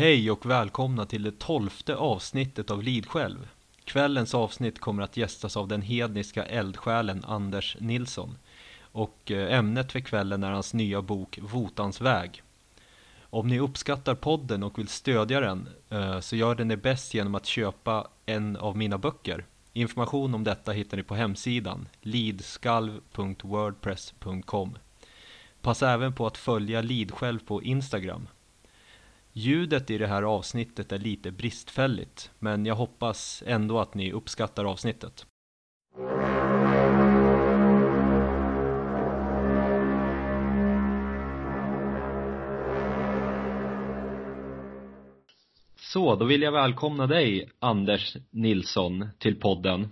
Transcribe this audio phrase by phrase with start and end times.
[0.00, 3.48] Hej och välkomna till det tolfte avsnittet av Lidsjälv.
[3.84, 8.38] Kvällens avsnitt kommer att gästas av den hedniska eldsjälen Anders Nilsson.
[8.92, 12.42] Och eh, ämnet för kvällen är hans nya bok Votans väg.
[13.22, 17.34] Om ni uppskattar podden och vill stödja den eh, så gör den det bäst genom
[17.34, 19.44] att köpa en av mina böcker.
[19.72, 24.78] Information om detta hittar ni på hemsidan lidskalv.wordpress.com
[25.62, 28.26] Passa även på att följa Lidsjälv på Instagram.
[29.40, 34.64] Ljudet i det här avsnittet är lite bristfälligt, men jag hoppas ändå att ni uppskattar
[34.64, 35.26] avsnittet.
[45.76, 49.88] Så, då vill jag välkomna dig, Anders Nilsson, till podden.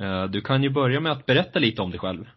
[0.00, 2.28] Eh, Du kan ju börja med att berätta lite om dig själv.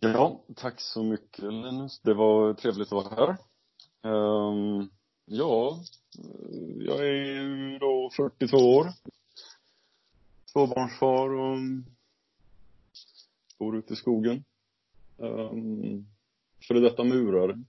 [0.00, 2.00] Ja, tack så mycket Linus.
[2.00, 3.36] Det var trevligt att vara här.
[4.04, 4.88] Ehm,
[5.26, 5.80] ja,
[6.78, 8.86] jag är ju då 42 år.
[10.52, 11.58] Tvåbarnsfar och
[13.58, 14.44] bor ute i skogen.
[15.16, 16.06] Um,
[16.68, 17.62] före detta murare.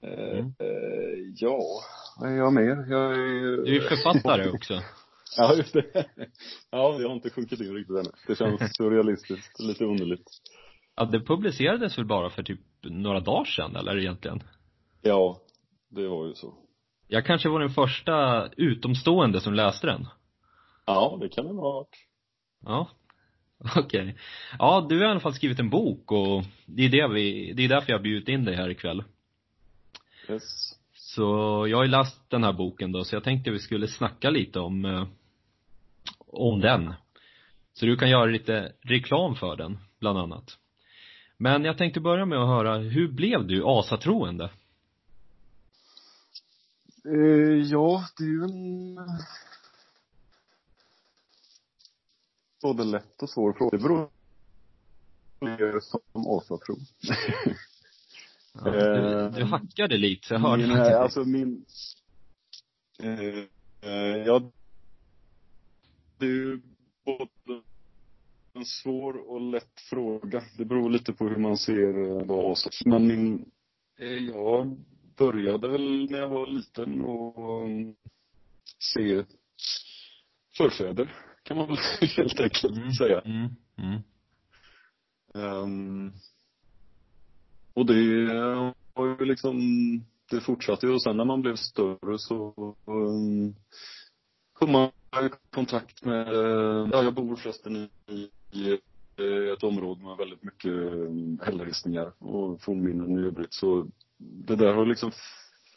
[0.00, 0.54] Eh, Mm.
[0.58, 1.60] eh, ja,
[2.20, 2.86] vad är jag mer?
[2.90, 3.64] Jag är...
[3.64, 4.80] Du är författare också.
[5.38, 6.06] Ja, just det.
[6.70, 8.10] Ja, jag har inte sjunkit in riktigt ännu.
[8.26, 10.28] Det känns surrealistiskt, lite underligt.
[10.94, 14.42] Ja, det publicerades väl bara för typ några dagar sedan, eller egentligen?
[15.02, 15.40] Ja,
[15.88, 16.54] det var ju så.
[17.08, 20.08] Jag kanske var den första utomstående som läste den.
[20.86, 21.96] Ja, det kan det ha varit.
[22.64, 22.88] Ja,
[23.76, 24.16] okej.
[24.58, 27.64] Ja, du har i alla fall skrivit en bok och det är det vi, det
[27.64, 29.04] är därför jag bjudit in dig här ikväll.
[30.28, 30.72] Yes.
[30.94, 31.22] Så
[31.68, 34.60] jag har ju läst den här boken då, så jag tänkte vi skulle snacka lite
[34.60, 35.06] om, eh,
[36.18, 36.94] om den.
[37.72, 40.58] Så du kan göra lite reklam för den, bland annat.
[41.38, 44.50] Men jag tänkte börja med att höra, hur blev du asatroende?
[47.06, 48.98] Eh, ja, det är ju en
[52.62, 53.76] både lätt och svår fråga.
[53.76, 54.10] Det beror
[55.72, 56.76] på som asatro.
[58.64, 60.98] Ja, du, du hackade lite, jag hörde min, inte.
[60.98, 61.64] alltså min
[63.02, 63.38] eh,
[63.80, 64.50] eh, ja
[66.18, 66.60] det är ju
[67.04, 67.62] både
[68.52, 70.42] en svår och lätt fråga.
[70.56, 73.50] Det beror lite på hur man ser eh, vad asatro Men min,
[73.98, 74.76] eh, jag
[75.16, 77.94] började väl när jag var liten och um,
[78.78, 79.24] se
[80.56, 81.76] förfäder, kan man väl
[82.16, 83.20] helt enkelt Mm, säga.
[83.20, 84.00] Mm, mm.
[85.34, 86.12] Ehm,
[87.74, 89.60] och det var ju liksom,
[90.30, 92.54] det fortsatte ju och sen när man blev större så
[92.84, 93.54] um,
[94.52, 94.88] kom man
[95.24, 98.70] i kontakt med, eh, ja jag bor förresten i, i
[99.16, 103.86] eh, ett område med väldigt mycket um, hällristningar och fornminnen i övrigt så
[104.46, 105.12] det där har liksom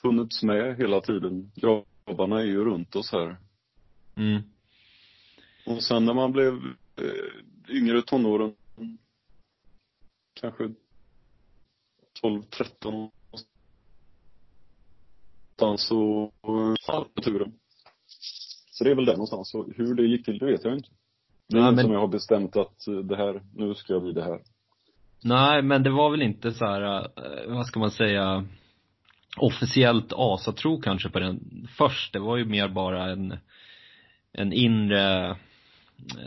[0.02, 1.52] funnits med hela tiden.
[1.56, 3.38] Gravarna är ju runt oss här.
[4.16, 4.42] Mm.
[5.66, 6.54] Och sen när man blev
[6.96, 8.54] eh, yngre tonåren,
[10.34, 10.70] kanske
[12.22, 13.48] 12, 13 någonstans
[15.88, 16.32] så
[16.88, 17.54] fann jag turen.
[18.72, 19.50] Så det är väl där någonstans.
[19.52, 20.90] Så hur det gick till, det vet jag inte.
[21.48, 24.02] Det är Nej, men- som jag har bestämt att eh, det här, nu ska jag
[24.04, 24.42] bli det här.
[25.24, 28.46] Nej, men det var väl inte så här, eh, vad ska man säga,
[29.38, 32.14] officiellt asatro kanske på den först.
[32.14, 33.38] Det var ju mer bara en,
[34.34, 35.36] en inre,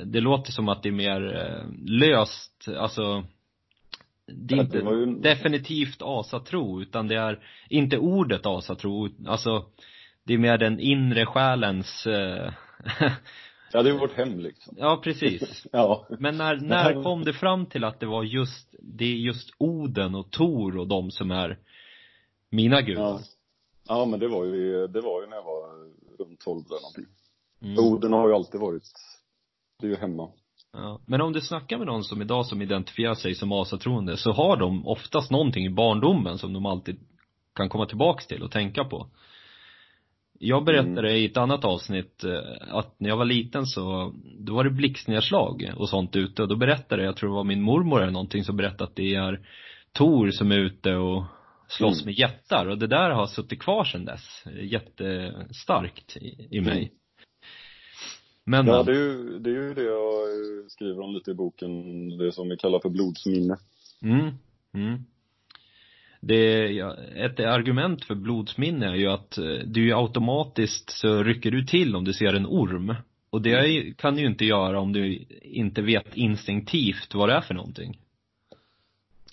[0.04, 3.24] det låter som att det är mer eh, löst, alltså
[4.26, 9.64] det är inte det ju- definitivt asatro, utan det är inte ordet asatro, alltså
[10.24, 12.52] det är mer den inre själens, eh,
[13.74, 14.74] Ja, det är vårt hem liksom.
[14.78, 15.66] ja precis.
[15.72, 16.06] Ja.
[16.19, 20.14] Men när, när kom det fram till att det var just, det är just Oden
[20.14, 21.58] och Tor och de som är
[22.52, 23.02] mina gudar?
[23.02, 23.20] Ja.
[23.88, 25.68] Ja, men det var ju, det var ju när jag var
[26.18, 27.06] runt 12 eller någonting.
[27.62, 27.78] Mm.
[27.78, 28.82] Oden har ju alltid varit,
[29.80, 30.28] det är ju hemma.
[30.72, 31.00] Ja.
[31.06, 34.56] Men om du snackar med någon som idag som identifierar sig som asatroende så har
[34.56, 37.00] de oftast någonting i barndomen som de alltid
[37.54, 39.06] kan komma tillbaks till och tänka på.
[40.38, 44.64] Jag berättade i ett annat avsnitt eh, att när jag var liten så, då var
[44.64, 48.02] det blixtnedslag och sånt ute och då berättade jag, jag tror det var min mormor
[48.02, 49.46] eller någonting som berättade att det är
[49.93, 51.25] Tor som är ute och
[51.78, 52.04] slåss Mm.
[52.06, 56.78] med jättar och det där har suttit kvar sedan dess, jättestarkt i, i mig.
[56.78, 56.88] Mm.
[58.44, 61.34] Men, Ja, det är ju det, är ju det jag eh, skriver om lite i
[61.34, 63.56] boken, det som vi kallar för blodsminne.
[64.02, 64.30] Mm,
[64.74, 65.04] mm.
[66.20, 71.50] Det, ja, ett argument för blodsminne är ju att eh, du ju automatiskt så rycker
[71.50, 72.94] du till om du ser en orm.
[73.30, 77.34] Och det ju- kan du ju inte göra om du inte vet instinktivt vad det
[77.34, 77.98] är för någonting.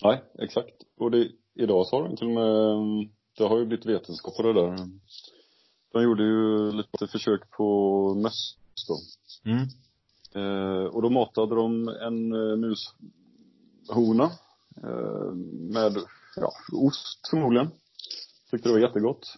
[0.02, 0.74] Nej, exakt.
[0.98, 1.28] Och det,
[1.60, 3.08] idag så har till och med,
[3.38, 4.76] det har ju blivit vetenskap på det där.
[5.92, 8.56] De gjorde ju lite försök på möss
[8.88, 8.96] då.
[9.50, 9.68] Mm.
[10.34, 14.30] Eh, och då matade de en eh, mushona
[14.82, 15.32] eh,
[15.74, 15.96] med,
[16.36, 17.70] ja, ost förmodligen.
[18.50, 19.36] Tyckte det var jättegott.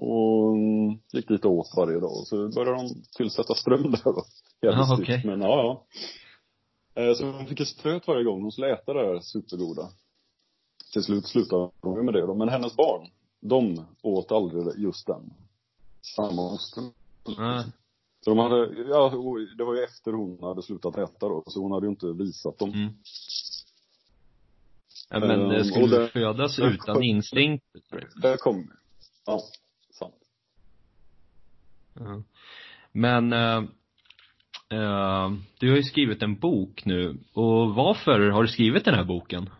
[0.00, 2.10] Och mm, gick dit och åt varje dag.
[2.10, 4.24] Och så började de tillsätta ström där då.
[4.62, 5.22] Jävligt styrt, okej.
[5.24, 5.86] Men ja,
[6.94, 7.02] ja.
[7.02, 9.88] Eh, så de fick ett stöt varje gång de skulle äta det där supergoda.
[10.96, 12.34] Till slut slutade de med det då.
[12.34, 13.08] Men hennes barn,
[13.40, 15.32] de åt aldrig just den.
[16.16, 16.92] Samma osten.
[17.24, 17.64] Ja.
[18.24, 18.56] Så de hade,
[18.88, 19.10] ja,
[19.58, 22.58] det var ju efter hon hade slutat äta då, så hon hade ju inte visat
[22.58, 22.70] dem.
[22.72, 22.92] Mm.
[25.10, 27.64] Ja, men och skulle det- födas det- utan instinkt.
[28.22, 28.70] Där kom
[29.26, 29.40] Ja,
[29.98, 30.14] sant.
[31.94, 32.22] Ja.
[32.92, 33.56] Men eh,
[34.70, 37.18] eh, du har ju skrivit en bok nu.
[37.32, 39.50] Och varför har du skrivit den här boken?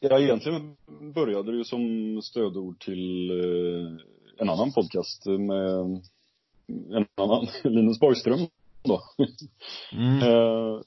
[0.00, 0.76] Ja, egentligen
[1.14, 4.00] började det ju som stödord till eh,
[4.38, 6.02] en annan podcast med
[6.68, 8.46] en annan, Linus Borgström
[8.82, 9.02] då.
[9.92, 10.18] Mm.
[10.22, 10.80] Eh,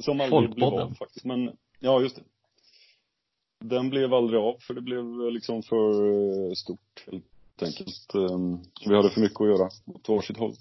[0.00, 1.24] som aldrig blev av faktiskt.
[1.24, 2.22] Men, ja just det.
[3.58, 8.12] Den blev aldrig av för det blev liksom för eh, stort helt enkelt.
[8.86, 10.54] Vi hade för mycket att göra åt varsitt håll.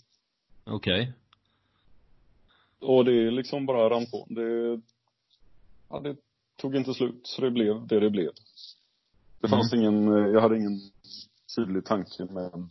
[0.63, 1.13] Okej.
[2.79, 4.25] Och det liksom bara rann på.
[4.29, 4.81] Det,
[5.89, 6.15] ja, det
[6.63, 8.31] tog inte slut, så det blev det det blev.
[9.41, 10.79] Det fanns ingen, eh, jag hade ingen
[11.55, 12.69] tydlig tanke med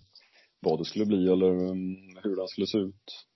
[0.61, 3.27] vad det skulle bli eller um, hur den skulle se ut.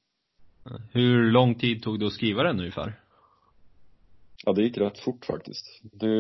[0.93, 3.01] Hur lång tid tog det att skriva den ungefär?
[4.45, 5.81] Ja, det gick rätt fort faktiskt.
[5.83, 6.17] Det,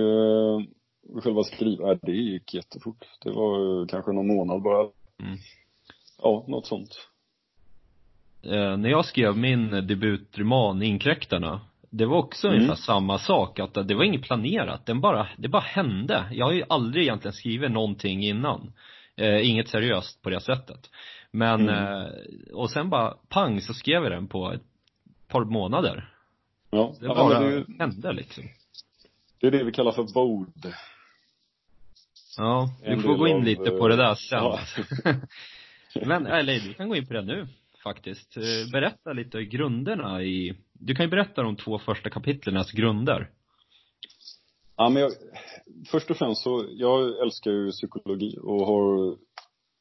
[1.22, 3.04] själva skriva, ja, det gick jättefort.
[3.24, 4.80] Det var eh, kanske någon månad bara.
[5.22, 5.38] Mm.
[6.22, 7.08] Ja, något sånt.
[8.42, 11.60] Eh, när jag skrev min debutroman Inkräktarna
[11.90, 12.56] det var också Mm.
[12.60, 16.24] ungefär samma sak, att det var inget planerat, den bara, det bara hände.
[16.32, 18.72] Jag har ju aldrig egentligen skrivit någonting innan.
[19.16, 20.90] Eh, inget seriöst på det sättet.
[21.30, 21.74] Men, Mm.
[22.02, 22.06] eh,
[22.54, 24.62] och sen bara pang så skrev jag den på ett
[25.28, 26.12] par månader.
[26.70, 28.44] Ja, Det ja bara men det, hände liksom.
[29.40, 30.72] det är det vi kallar för vod.
[32.38, 34.38] Ja, vi En får del gå in av, lite på det där sen.
[34.38, 34.60] ja.
[36.06, 37.46] Men, eller du kan gå in på det nu
[37.82, 38.36] faktiskt.
[38.36, 38.42] Eh,
[38.72, 43.30] Berätta lite grunderna i, du kan ju berätta de två första kapitlernas grunder.
[44.76, 45.12] Ja, men jag,
[45.90, 49.16] först och främst så, jag älskar ju psykologi och har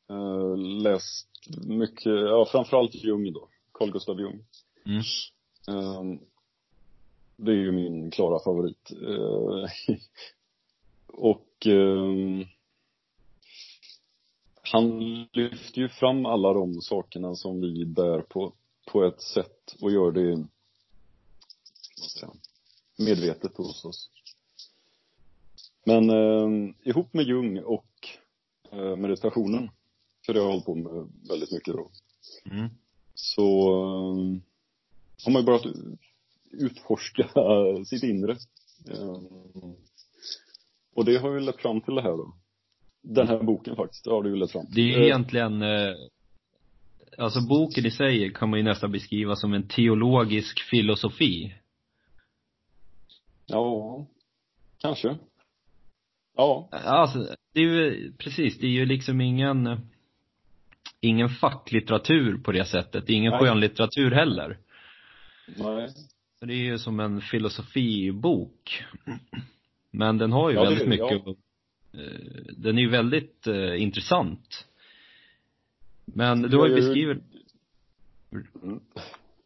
[0.10, 1.30] eh, läst
[1.68, 4.46] mycket, ja framförallt Jung då, Carl Gustav Jung.
[4.86, 5.00] Mm.
[5.68, 6.20] Eh,
[7.38, 8.92] det är ju min klara favorit.
[8.92, 9.96] Eh,
[11.08, 12.48] och eh,
[14.72, 15.00] han
[15.34, 18.54] lyfter ju fram alla de sakerna som vi bär på,
[18.92, 20.48] på ett sätt och gör det,
[22.02, 22.32] jag säga,
[22.98, 24.10] medvetet hos oss.
[25.86, 28.08] Men eh, ihop med Jung och
[28.72, 29.70] eh, meditationen,
[30.26, 31.92] för det har jag hållit på med väldigt mycket då,
[32.52, 32.70] Mm.
[33.14, 34.42] så eh,
[35.26, 35.66] har man ju börjat
[36.52, 37.30] utforska
[37.86, 38.32] sitt inre.
[38.92, 39.22] Eh,
[40.96, 42.34] och det har ju lett fram till det här då.
[43.02, 45.62] Den här boken faktiskt, det har det ju lett fram Det är ju Eh, egentligen,
[45.62, 45.96] eh,
[47.18, 51.56] alltså boken i sig kan man ju nästan beskriva som en teologisk filosofi.
[53.46, 54.06] Ja,
[54.78, 55.18] kanske.
[56.38, 59.80] Ja, Alltså, det är ju, precis, det är ju liksom ingen,
[61.00, 63.08] ingen facklitteratur på det sättet.
[63.08, 63.40] Det är ingen Nej.
[63.40, 64.58] skönlitteratur heller.
[65.58, 65.90] nej.
[66.40, 68.84] Det är ju som en filosofibok.
[69.92, 71.28] Men den har ju Ja, väldigt det, mycket,
[71.94, 74.68] eh, den är ju väldigt eh, intressant.
[76.06, 77.24] Men du har ju- beskrivit,
[78.64, 78.80] Mm.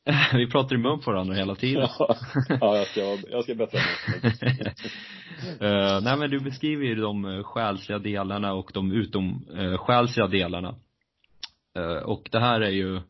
[0.33, 1.87] vi pratar i mun på varandra hela tiden.
[1.99, 2.15] Ja,
[2.61, 4.73] ja jag, ska, jag ska bättra mig.
[5.61, 10.27] Eh, nej men du beskriver ju de uh, själsliga delarna och de utom uh, själsliga
[10.27, 10.75] delarna.
[11.79, 13.01] Eh, och det här är ju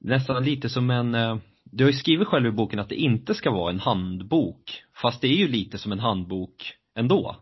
[0.00, 3.34] nästan lite som en, eh, du har ju skrivit själv i boken att det inte
[3.34, 4.82] ska vara en handbok.
[5.02, 7.36] Fast det är ju lite som en handbok ändå.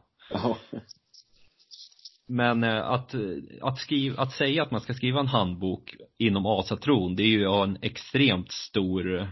[2.30, 3.14] Men eh, att,
[3.60, 7.46] att skriva, att säga att man ska skriva en handbok inom asatron, det är ju
[7.46, 9.26] att ha en extremt stor eh,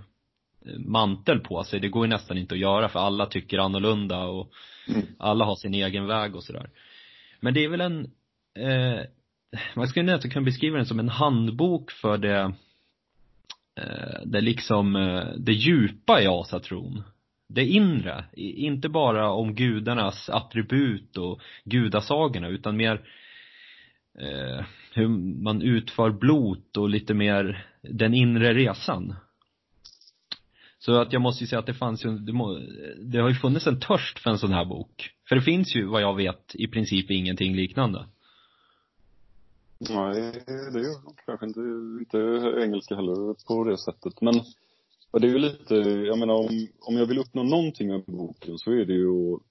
[0.78, 1.80] mantel på sig.
[1.80, 4.52] Det går ju nästan inte att göra för alla tycker annorlunda och
[5.18, 6.70] alla har sin egen väg och sådär.
[7.40, 8.10] Men det är väl en,
[8.58, 9.00] eh,
[9.74, 12.52] man skulle nästan kunna beskriva den som en handbok för det,
[13.80, 17.02] eh, det liksom, eh, det djupa i asatron.
[17.48, 23.08] Det inre, inte bara om gudarnas attribut och gudasagorna utan mer
[24.18, 25.08] eh, hur
[25.42, 29.14] man utför blot och lite mer den inre resan.
[30.78, 32.60] Så att jag måste ju säga att det fanns ju, det, må,
[32.98, 35.10] det har ju funnits en törst för en sån här bok.
[35.28, 38.06] För det finns ju, vad jag vet, i princip ingenting liknande.
[39.78, 41.60] Nej, det gör de kanske inte,
[42.00, 42.18] inte
[42.64, 44.20] engelska heller på det sättet.
[44.20, 44.34] Men
[45.20, 48.70] det är ju lite, jag menar om, om jag vill uppnå någonting med boken så
[48.70, 49.42] är det ju att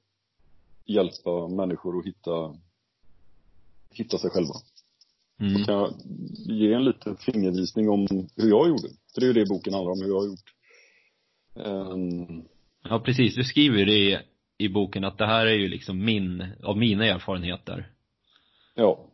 [0.86, 2.56] hjälpa människor att hitta,
[3.92, 4.54] hitta sig själva.
[5.40, 5.54] Mm.
[5.54, 5.94] Så kan jag
[6.46, 8.90] ge en liten fingervisning om hur jag gjorde.
[9.14, 10.54] För det är ju det boken handlar om, hur jag har gjort.
[11.54, 12.44] Um,
[12.84, 13.36] ja, precis.
[13.36, 14.20] Du skriver ju det i,
[14.58, 17.92] i boken att det här är ju liksom min, av mina erfarenheter.
[18.76, 19.06] Ja.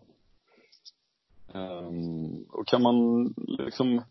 [1.53, 4.01] Um, och kan man liksom,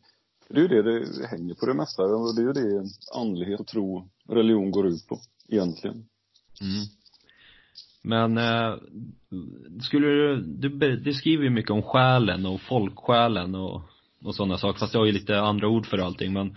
[0.50, 2.02] det är ju det det hänger på det mesta.
[2.02, 6.06] Och det är ju det andlighet och tro, religion går ut på, egentligen.
[6.60, 6.84] Mm.
[8.02, 8.76] Men eh,
[9.82, 13.82] skulle du, du, du skriver ju mycket om själen och folksjälen och,
[14.24, 16.56] och sådana saker, fast jag har ju lite andra ord för allting men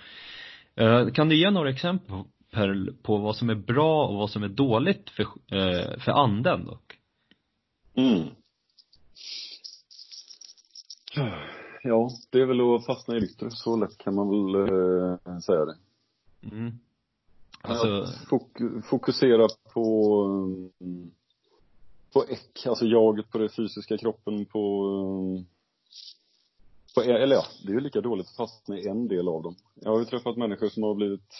[0.76, 4.50] eh, kan du ge några exempel på vad som är bra och vad som är
[4.50, 6.98] dåligt för, eh, för anden dock?
[7.96, 8.28] Mm.
[11.84, 15.66] Ja, det är väl att fastna i yttre, så lätt kan man väl eh, säga
[15.66, 15.76] det.
[16.52, 16.72] Mm.
[17.62, 18.06] Alltså...
[18.30, 18.58] Fok
[18.90, 20.24] fokusera på
[20.80, 21.12] um,
[22.14, 25.44] på äck, alltså jaget på den fysiska kroppen på,
[26.96, 29.56] på eller ja, det är ju lika dåligt att fastna i en del av dem.
[29.76, 31.34] Jag har ju träffat människor som har blivit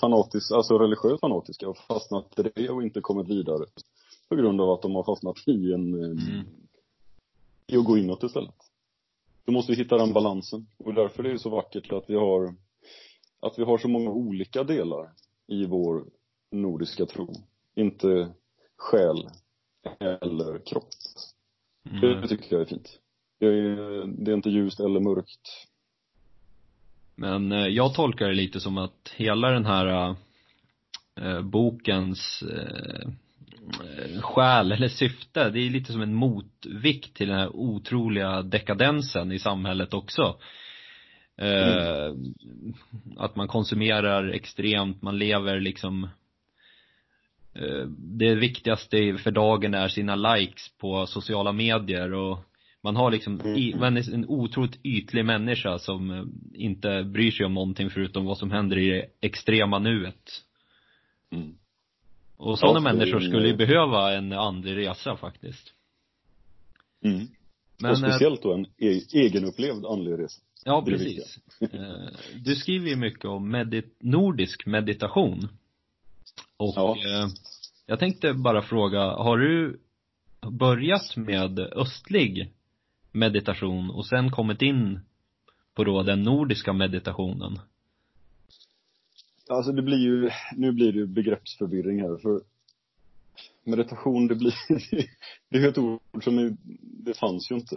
[0.00, 3.64] fanatiskt, alltså religiöst fanatiska och fastnat i det och inte kommit vidare.
[4.28, 6.46] På grund av att de har fastnat i en, mm.
[7.66, 8.54] i att gå inåt istället.
[9.46, 10.66] Då måste vi hitta den balansen.
[10.78, 12.54] Och därför är det så vackert att vi har,
[13.40, 15.12] att vi har så många olika delar
[15.46, 16.04] i vår
[16.50, 17.32] nordiska tro.
[17.74, 18.32] Inte
[18.76, 19.28] själ,
[20.00, 20.88] eller kropp.
[21.90, 22.20] Mm.
[22.20, 22.98] Det tycker jag är fint.
[23.38, 25.66] Det är, det är inte ljust eller mörkt.
[27.14, 30.16] Men eh, jag tolkar det lite som att hela den här
[31.20, 33.08] eh, bokens eh,
[34.20, 39.38] själ eller syfte, det är lite som en motvikt till den här otroliga dekadensen i
[39.38, 40.38] samhället också.
[41.38, 42.34] Eh, mm.
[43.16, 46.08] Att man konsumerar extremt, man lever liksom
[47.60, 52.38] Eh, det viktigaste för dagen är sina likes på sociala medier och
[52.82, 53.80] man har liksom, mm.
[53.80, 56.24] man är en otroligt ytlig människa som eh,
[56.54, 60.42] inte bryr sig om någonting förutom vad som händer i det extrema nuet.
[61.32, 61.54] Mm.
[62.36, 65.72] Och sådana människor skulle ju behöva en andlig resa faktiskt.
[67.04, 67.26] Mm.
[67.78, 70.40] Men, och speciellt då en e egenupplevd andlig resa.
[70.64, 71.38] Ja, precis.
[72.44, 75.48] du skriver ju mycket om medit nordisk meditation.
[76.56, 76.96] Och ja.
[76.96, 77.28] eh,
[77.86, 79.80] jag tänkte bara fråga, har du
[80.50, 82.52] börjat med östlig
[83.12, 85.00] meditation och sen kommit in
[85.74, 87.58] på då den nordiska meditationen?
[89.48, 92.40] Alltså det blir ju, nu blir det ju begreppsförvirring här för
[93.64, 94.54] meditation det blir,
[95.48, 97.76] det är ett ord som är, det fanns ju inte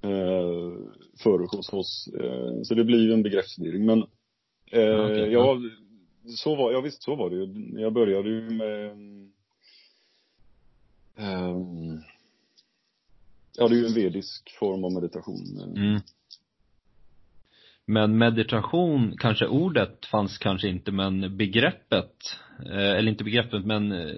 [0.00, 0.72] eh,
[1.18, 2.08] förr hos oss.
[2.20, 3.98] Eh, så det blir ju en begreppsförvirring men
[4.66, 5.60] eh, okay, ja,
[6.36, 7.80] så var, ja visst så var det ju.
[7.80, 8.90] Jag började ju med
[11.16, 12.02] um,
[13.56, 15.72] Ja, det är ju en vedisk form av meditation.
[15.76, 16.00] Mm.
[17.90, 22.12] Men meditation, kanske ordet fanns kanske inte men begreppet,
[22.66, 24.14] eh, eller inte begreppet men eh,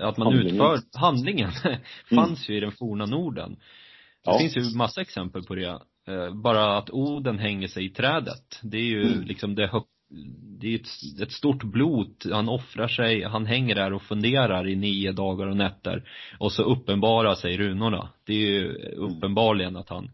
[0.00, 0.54] att man handlingen.
[0.54, 1.50] utför, handlingen
[2.14, 2.54] fanns mm.
[2.54, 3.56] ju i den forna Norden.
[4.24, 4.38] Det ja.
[4.38, 5.80] finns ju massa exempel på det.
[6.08, 8.60] Eh, bara att Oden hänger sig i trädet.
[8.62, 9.24] Det är ju mm.
[9.24, 9.82] liksom det hög,
[10.60, 14.76] det är ett, ett stort blot, han offrar sig, han hänger där och funderar i
[14.76, 16.08] nio dagar och nätter
[16.38, 18.08] och så uppenbarar sig runorna.
[18.24, 20.10] Det är ju uppenbarligen att han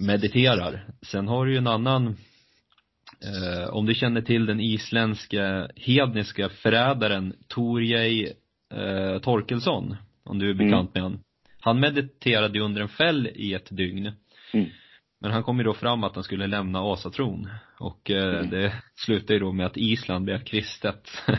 [0.00, 0.86] mediterar.
[1.02, 2.16] Sen har du ju en annan
[3.20, 8.32] eh, om du känner till den isländska hedniska förrädaren Torjei
[8.74, 10.90] eh, Torkelsson, om du är bekant mm.
[10.94, 11.20] med han.
[11.60, 14.12] Han mediterade ju under en fäll i ett dygn.
[14.52, 14.70] Mm.
[15.20, 18.50] Men han kom ju då fram att han skulle lämna asatron och eh, mm.
[18.50, 21.08] det slutade ju då med att Island blev kristet.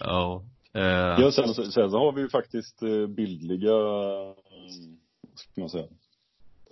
[0.00, 0.44] ja.
[0.74, 0.82] Eh.
[1.20, 3.74] Ja, sen, sen, sen har vi ju faktiskt eh, bildliga,
[5.38, 5.86] ska man säga,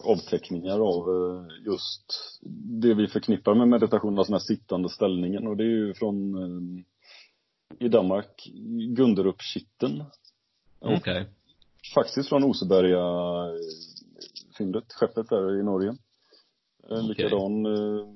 [0.04, 2.40] avteckningar av eh, just
[2.82, 6.36] det vi förknippar med meditation, alltså den här sittande ställningen och det är ju från
[7.78, 8.50] i Danmark,
[8.96, 10.04] Gunderupskitten.
[10.78, 10.96] Okej.
[10.96, 11.24] Okay.
[11.94, 13.02] Faktiskt från Oseberga
[14.58, 15.96] fyndet, skeppet där i Norge.
[16.82, 17.02] Okay.
[17.02, 18.06] Likadan, eh,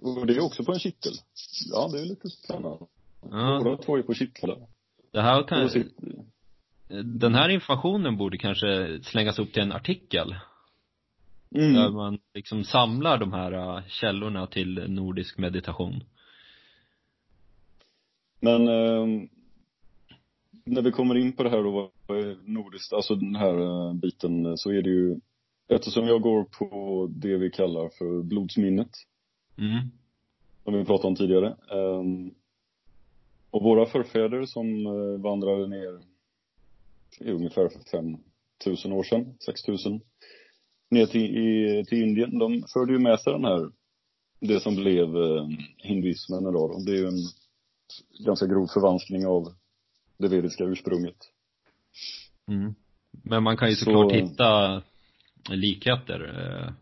[0.00, 1.12] och det är också på en kittel.
[1.72, 2.86] Ja, det är lite spännande.
[3.30, 3.60] Ja.
[3.64, 4.66] Båda två är på kittlar.
[5.12, 5.70] Det här kan,
[7.04, 10.34] den här informationen borde kanske slängas upp till en artikel.
[11.54, 11.74] Mm.
[11.74, 16.04] Där man liksom samlar de här äh, källorna till nordisk meditation.
[18.40, 19.06] Men eh,
[20.64, 23.94] när vi kommer in på det här då, vad är nordiskt, alltså den här eh,
[23.94, 25.20] biten, så är det ju,
[25.68, 28.90] eftersom jag går på det vi kallar för blodsminnet,
[29.58, 29.90] Mm.
[30.64, 31.46] som vi pratade om tidigare.
[31.46, 32.04] Eh,
[33.50, 36.09] och våra förfäder som eh, vandrade ner
[37.20, 37.80] ungefär för
[38.60, 40.00] 5000 år sedan, 6000,
[40.90, 43.70] ner till, i, till Indien, de förde ju med sig den här,
[44.40, 46.78] det som blev eh, hinduismen idag då.
[46.86, 47.22] Det är ju en
[48.24, 49.54] ganska grov förvanskning av
[50.18, 51.16] det vediska ursprunget.
[52.48, 52.74] Mm.
[53.10, 54.82] Men man kan ju Så- såklart hitta
[55.50, 56.20] likheter,
[56.66, 56.72] eh,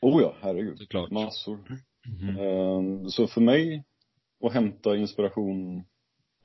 [0.00, 0.78] Oh ja, herregud.
[0.78, 1.10] såklart.
[1.10, 1.58] Massor.
[2.06, 2.38] Mhm.
[2.38, 3.84] Eh, Så för mig,
[4.44, 5.84] att hämta inspiration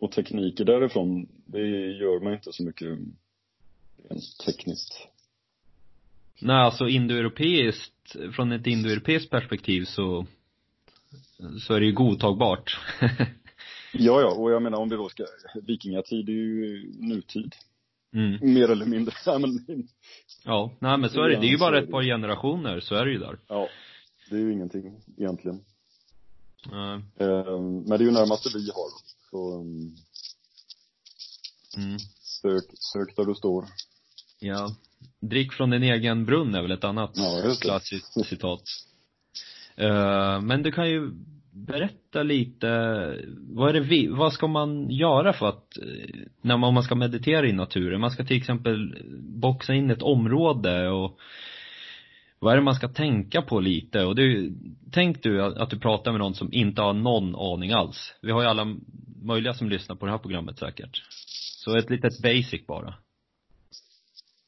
[0.04, 1.60] och tekniker därifrån, det
[1.92, 2.88] gör mig inte så mycket
[4.10, 5.08] rent tekniskt.
[6.42, 10.26] Nej, alltså indoeuropeiskt, från ett indoeuropeiskt perspektiv så,
[11.68, 12.80] så är det ju godtagbart.
[13.96, 15.26] Ja, ja, och jag menar om vi då ska,
[15.62, 17.56] vikingatid är ju nutid.
[18.14, 18.54] mm.
[18.54, 19.14] Mer eller mindre.
[19.26, 19.60] Ja, men,
[20.46, 21.36] Ja, nej men så är det.
[21.40, 23.40] Det är ju bara ett par generationer, så är det ju där.
[23.48, 23.68] ja,
[24.30, 25.60] det är ju ingenting egentligen.
[26.72, 26.94] Eh,
[27.28, 28.90] Eh, Men det är ju närmast det vi har.
[29.34, 29.96] Så um,
[31.78, 32.00] Mm.
[32.20, 32.64] sök,
[32.94, 33.66] sök där du står.
[34.40, 34.76] Ja.
[35.20, 38.62] Drick från din egen brunn är väl ett annat Ja, klassiskt citat.
[39.76, 41.12] Eh, men du kan ju
[41.52, 42.68] berätta lite,
[43.38, 46.84] vad är det vi, vad ska man göra för att, eh, när man, om man
[46.84, 48.02] ska meditera i naturen?
[48.02, 51.20] Man ska till exempel boxa in ett område och
[52.40, 54.06] vad är det man ska tänka på lite?
[54.06, 54.54] Och du,
[54.92, 58.14] tänk du att du pratar med någon som inte har någon aning alls.
[58.22, 58.76] Vi har ju alla
[59.26, 61.04] möjliga som lyssnar på det här programmet säkert.
[61.64, 62.96] Så ett litet basic bara.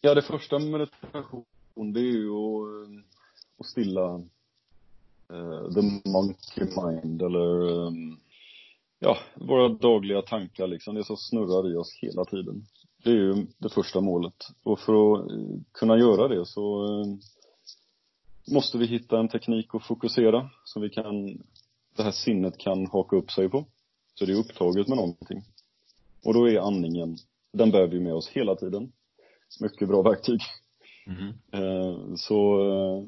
[0.02, 1.46] Ja, det första med meditation,
[1.94, 3.04] det är ju att, eh,
[3.60, 4.16] att stilla
[5.34, 8.20] uh, the monkey mind eller um,
[9.00, 10.96] ja, våra dagliga tankar liksom.
[10.96, 12.66] Det som snurrar i oss hela tiden.
[13.04, 14.48] Det är ju det första målet.
[14.64, 15.32] Och för att
[15.72, 17.16] kunna göra det så uh,
[18.52, 21.26] måste vi hitta en teknik att fokusera som vi kan,
[21.96, 23.66] det här sinnet kan haka upp sig på.
[24.16, 25.44] Så det är upptaget med någonting.
[26.26, 27.18] Och då är andningen,
[27.54, 28.92] den bär vi med oss hela tiden.
[29.62, 30.40] Mycket bra verktyg.
[31.52, 33.04] Eh, Så eh,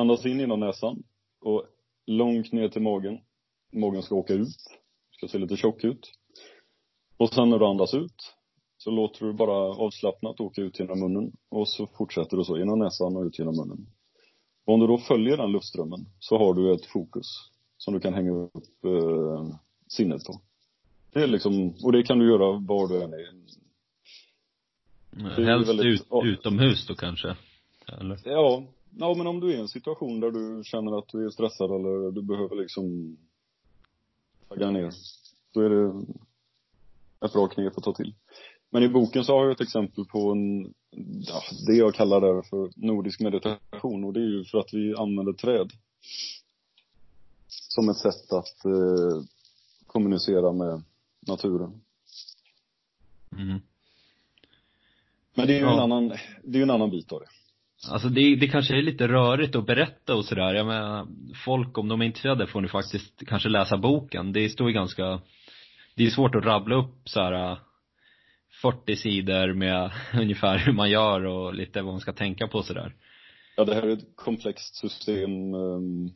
[0.00, 1.02] andas in genom näsan
[1.40, 1.64] och
[2.06, 3.18] långt ner till magen.
[3.72, 4.56] Magen ska åka ut,
[5.10, 6.10] ska se lite tjock ut.
[7.16, 8.34] Och sen när du andas ut
[8.78, 12.78] så låter du bara avslappnat åka ut genom munnen och så fortsätter du så genom
[12.78, 13.86] näsan och ut genom munnen.
[14.64, 17.26] Och om du då följer den luftströmmen så har du ett fokus
[17.78, 19.54] som du kan hänga upp eh,
[19.88, 20.40] sinnet på.
[21.12, 23.18] Det är liksom, och det kan du göra var du än är.
[25.40, 26.26] är Helst väldigt- ut, ja.
[26.26, 27.36] utomhus då kanske?
[28.00, 28.18] Eller?
[28.24, 28.64] Ja,
[28.98, 31.70] ja men om du är i en situation där du känner att du är stressad
[31.70, 33.16] eller du behöver liksom
[34.48, 34.92] tagga ner.
[35.54, 36.04] Då är det
[37.26, 38.14] ett bra knep att ta till.
[38.70, 40.74] Men i boken så har jag ett exempel på en,
[41.26, 44.94] ja, det jag kallar där för nordisk meditation och det är ju för att vi
[44.94, 45.70] använder träd.
[47.48, 49.22] Som ett sätt att eh,
[49.88, 50.82] kommunicera med
[51.26, 51.80] naturen.
[53.32, 53.60] Mm.
[55.34, 55.82] Men det är ju en Ja.
[55.82, 56.12] annan,
[56.44, 57.26] det är en annan bit av det.
[57.92, 60.54] Alltså det, det kanske är lite rörigt att berätta och sådär.
[60.54, 61.06] Jag menar,
[61.44, 64.32] folk om de är intresserade får ni faktiskt kanske läsa boken.
[64.32, 65.20] Det står ju ganska,
[65.94, 67.58] det är svårt att rabbla upp så här äh,
[68.62, 72.94] 40 sidor med ungefär hur man gör och lite vad man ska tänka på sådär.
[73.56, 76.10] Ja, det här är ett komplext system ehm,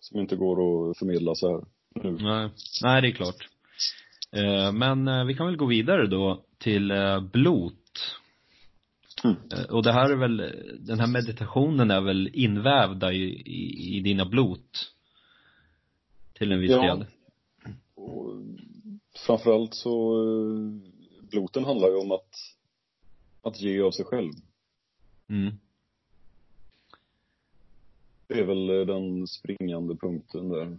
[0.00, 1.64] som inte går att förmedla så här
[2.02, 2.10] nu.
[2.20, 2.50] Nej,
[2.82, 3.48] nej det är klart.
[4.32, 7.72] Eh, Men eh, vi kan väl gå vidare då till eh, blot.
[9.24, 9.36] Mm.
[9.70, 10.36] Och det här är väl,
[10.80, 14.92] den här meditationen är väl invävda i, i, i dina blot?
[16.32, 16.82] Till en viss Ja.
[16.96, 17.06] del.
[17.94, 18.32] Och
[19.26, 20.16] framförallt så,
[21.30, 22.34] bloten handlar ju om att,
[23.42, 24.32] att ge av sig själv.
[25.28, 25.54] Mm.
[28.26, 30.78] Det är väl den springande punkten där.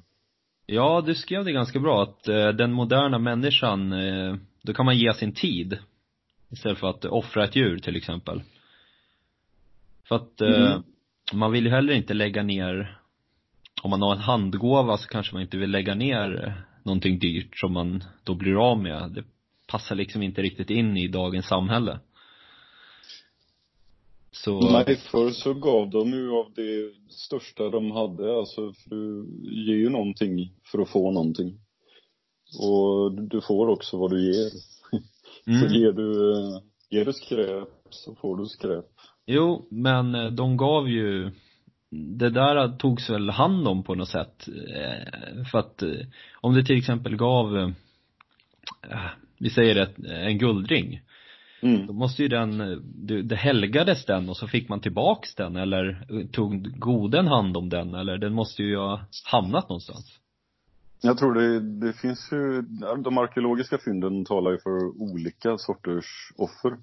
[0.70, 4.98] Ja, du skrev det ganska bra att eh, den moderna människan, eh, då kan man
[4.98, 5.78] ge sin tid.
[6.50, 8.42] Istället för att offra ett djur till exempel.
[10.08, 10.84] För att eh, Mm.
[11.34, 12.98] man vill ju heller inte lägga ner,
[13.82, 16.54] om man har en handgåva så kanske man inte vill lägga ner eh,
[16.84, 19.12] någonting dyrt som man då blir av med.
[19.12, 19.24] Det
[19.68, 22.00] passar liksom inte riktigt in i dagens samhälle.
[24.44, 29.26] Så, Nej, förr så gav de ju av det största de hade, alltså för du
[29.44, 31.60] ger ju någonting för att få någonting.
[32.60, 34.50] Och du får också vad du ger.
[35.60, 35.74] Så mm.
[35.74, 38.86] ger du, eh, ger du skräp så får du skräp.
[39.26, 41.32] Jo, men eh, de gav ju
[41.90, 44.48] det där togs väl hand om på något sätt.
[44.48, 45.84] Eh, För att
[46.42, 47.74] om du till exempel gav
[49.40, 51.02] vi säger ett, en guldring.
[51.62, 51.88] Mm.
[51.88, 52.58] Då måste ju den,
[53.08, 57.70] det, det helgades den och så fick man tillbaks den eller tog goden hand om
[57.70, 60.20] den eller den måste ju ha hamnat någonstans.
[61.02, 62.62] Jag tror det, det finns ju,
[63.04, 66.78] de arkeologiska fynden talar ju för olika sorters offer.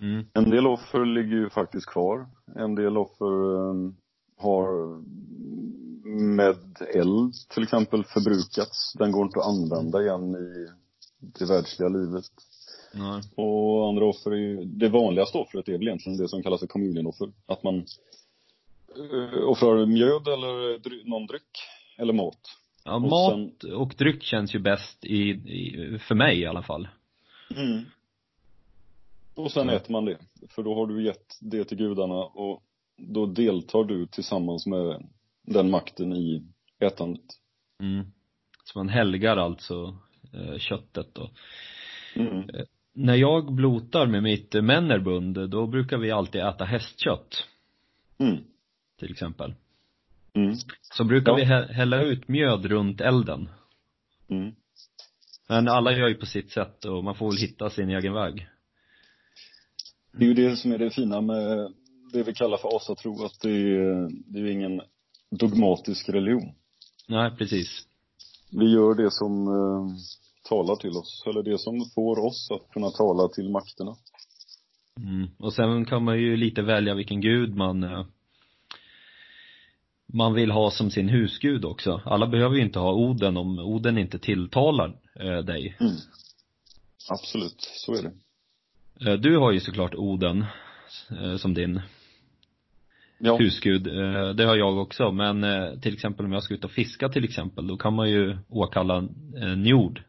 [0.00, 0.26] Mm.
[0.32, 2.26] En del offer ligger ju faktiskt kvar.
[2.56, 3.96] En del offer um,
[4.36, 4.98] har
[6.36, 6.56] med
[6.94, 8.92] eld till exempel förbrukats.
[8.98, 10.68] Den går inte att använda igen i
[11.38, 12.24] det världsliga livet.
[12.94, 13.22] Nej.
[13.34, 16.66] Och andra offer är ju, det vanligaste offret är väl egentligen det som kallas för
[16.66, 17.32] kommunionoffer.
[17.46, 17.86] Att man
[18.98, 21.58] uh, offrar mjöd eller dry, någon dryck
[21.98, 22.40] eller mat.
[22.84, 26.88] Ja, Och mat och dryck känns ju bäst i, i, för mig i alla fall.
[27.56, 27.84] Mm.
[29.34, 29.74] Och sen Ja.
[29.74, 30.18] äter man det.
[30.48, 32.62] För då har du gett det till gudarna och
[32.96, 35.08] då deltar du tillsammans med
[35.42, 36.42] den makten i
[36.78, 37.24] ätandet.
[37.80, 38.06] Mm.
[38.64, 39.98] Så man helgar alltså
[40.34, 41.30] eh, köttet då.
[42.16, 42.44] Mm.
[43.00, 47.44] När jag blotar med mitt männerbund, då brukar vi alltid äta hästkött,
[48.18, 48.36] Mm.
[48.98, 49.54] till exempel.
[50.34, 50.54] Mm.
[50.80, 51.36] Så brukar Ja.
[51.36, 53.48] vi hä- hälla ut mjöd runt elden.
[54.28, 54.54] Mm.
[55.48, 58.48] Men alla gör ju på sitt sätt och man får väl hitta sin egen väg.
[60.12, 61.72] Det är ju det som är det fina med
[62.12, 64.80] det vi kallar för asatro, att det är, det är ju ingen
[65.30, 66.52] dogmatisk religion.
[67.08, 67.86] Nej, precis.
[68.50, 69.96] Vi gör det som eh,
[70.48, 73.96] talar till oss, eller det som får oss att kunna tala till makterna.
[74.98, 75.28] Mm.
[75.38, 78.04] Och sen kan man ju lite välja vilken gud man eh,
[80.12, 82.02] man vill ha som sin husgud också.
[82.04, 85.76] Alla behöver ju inte ha Oden om Oden inte tilltalar eh, dig.
[85.80, 85.92] Mm.
[87.10, 88.12] Absolut, så är det.
[89.10, 90.44] Eh, du har ju såklart Oden
[91.10, 91.80] eh, som din
[93.20, 93.36] Ja.
[93.36, 93.82] husgud.
[94.36, 95.12] Det har jag också.
[95.12, 95.46] Men
[95.80, 99.08] till exempel om jag ska ut och fiska till exempel, då kan man ju åkalla
[99.36, 100.02] eh, Njord.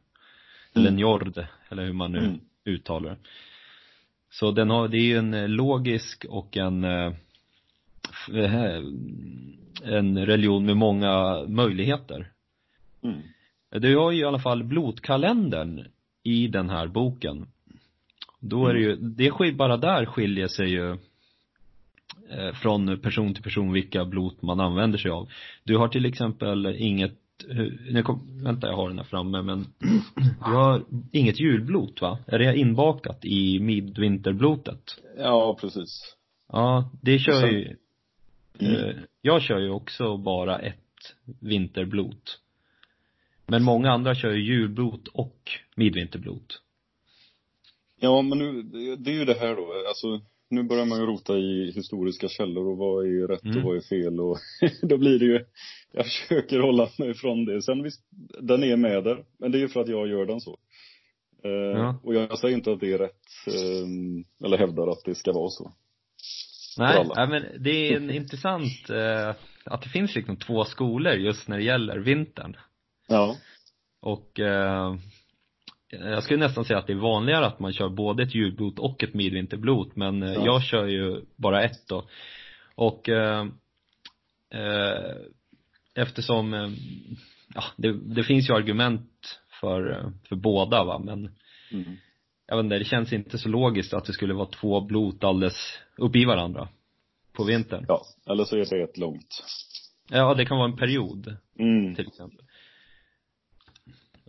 [0.79, 0.95] Eller Mm.
[0.95, 2.39] Njord, eller hur man nu Mm.
[2.65, 3.17] uttalar det.
[4.31, 7.13] Så den har, det är ju en eh, logisk och en eh,
[8.33, 8.81] eh,
[9.83, 12.31] en religion med många möjligheter.
[13.03, 13.17] Mm.
[13.69, 15.87] Du har ju i alla fall blodkalendern
[16.23, 17.47] i den här boken.
[18.39, 20.97] Då är det ju, det skil, bara där skiljer sig ju
[22.53, 25.29] från person till person vilka blot man använder sig av.
[25.63, 27.13] Du har till exempel inget,
[27.91, 29.65] nu kom, vänta jag har den här framme men
[30.45, 32.17] du har inget julblot va?
[32.28, 34.84] Är det inbakat i midvinterblotet?
[35.17, 36.15] Ja, precis.
[36.52, 37.75] Ja, det kör sen- ju,
[38.62, 38.75] Mm.
[38.75, 42.39] eh, jag kör ju också bara ett vinterblot.
[43.47, 46.62] Men många andra kör ju julblot och midvinterblot.
[47.99, 48.62] Ja, men nu,
[48.97, 52.67] det är ju det här då, alltså nu börjar man ju rota i historiska källor
[52.71, 53.57] och vad är rätt Mm.
[53.57, 54.38] och vad är fel och
[54.81, 55.45] då blir det ju,
[55.91, 57.62] jag försöker hålla mig ifrån det.
[57.62, 58.01] Sen visst,
[58.41, 60.57] den är med där, men det är ju för att jag gör den så.
[61.43, 61.99] Eh, Ja.
[62.03, 65.49] Och jag säger inte att det är rätt, eh, eller hävdar att det ska vara
[65.49, 65.71] så.
[66.77, 69.35] Nej, nej men det är en intressant, eh,
[69.65, 72.55] att det finns liksom två skolor just när det gäller vintern.
[73.07, 73.35] Ja.
[74.01, 74.95] Och eh,
[75.91, 79.04] jag skulle nästan säga att det är vanligare att man kör både ett julblot och
[79.04, 80.45] ett midvinterblot, men eh, Ja.
[80.45, 82.04] jag kör ju bara ett då.
[82.75, 83.45] Och eh,
[84.54, 85.15] eh,
[85.95, 86.69] eftersom, eh,
[87.56, 91.36] ja, det, det finns ju argument för, eh, för båda va, men
[91.71, 91.95] Mm.
[92.47, 95.80] jag vet inte, det känns inte så logiskt att det skulle vara två blot alldeles
[95.97, 96.67] upp i varandra
[97.34, 97.86] på vintern.
[97.88, 99.43] Ja, eller så är det ett långt.
[100.12, 101.95] Ja, det kan vara en period Mm.
[101.95, 102.45] till exempel.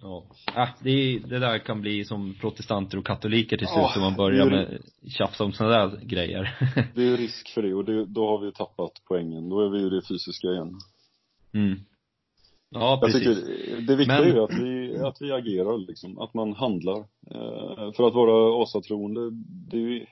[0.02, 4.16] Ja, ah, det, det där kan bli som protestanter och katoliker till slut om man
[4.16, 4.82] börjar är- med
[5.12, 6.58] tjafs om sådana där grejer.
[6.94, 9.48] Det är ju risk för det och det, då har vi ju tappat poängen.
[9.48, 10.78] Då är vi ju det fysiska igen.
[11.52, 11.80] mm.
[12.72, 13.18] Ja, Jag precis.
[13.38, 16.98] tycker det viktiga Men- är ju att vi, att vi agerar liksom, att man handlar.
[17.30, 19.20] Eh, för att vara asatroende,
[19.70, 20.06] det är ju,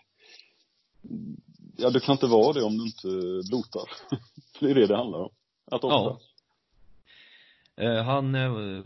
[1.76, 3.08] ja du kan inte vara det om du inte
[3.50, 3.90] blotar.
[4.60, 5.30] det är det det handlar om.
[5.70, 6.16] Att offra.
[7.76, 7.84] Ja.
[7.84, 8.82] Eh, han, eh,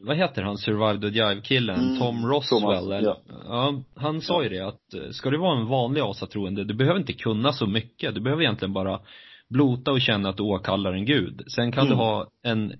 [0.00, 1.80] vad heter han, Survived the Jive-killen?
[1.80, 2.60] Mm, Tom Roswell?
[2.60, 3.02] Thomas, eller?
[3.02, 3.20] ja.
[3.44, 3.82] ja.
[3.94, 7.12] Han sa ju det att, eh, ska du vara en vanlig asatroende, du behöver inte
[7.12, 8.14] kunna så mycket.
[8.14, 9.00] Du behöver egentligen bara
[9.48, 11.42] blota och känna att du åkallar en gud.
[11.54, 11.90] Sen kan Mm.
[11.98, 12.72] du ha en,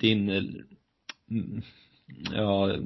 [0.00, 0.42] din, eh,
[1.30, 1.62] mm,
[2.34, 2.76] ja,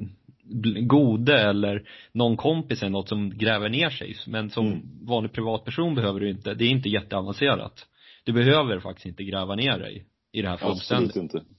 [0.81, 4.15] gode eller någon kompis eller något som gräver ner sig.
[4.27, 4.81] Men som Mm.
[5.05, 7.85] vanlig privatperson behöver du inte, det är inte jätteavancerat.
[8.23, 11.09] Du behöver faktiskt inte gräva ner dig i det här fullständigt.
[11.09, 11.52] Absolut inte.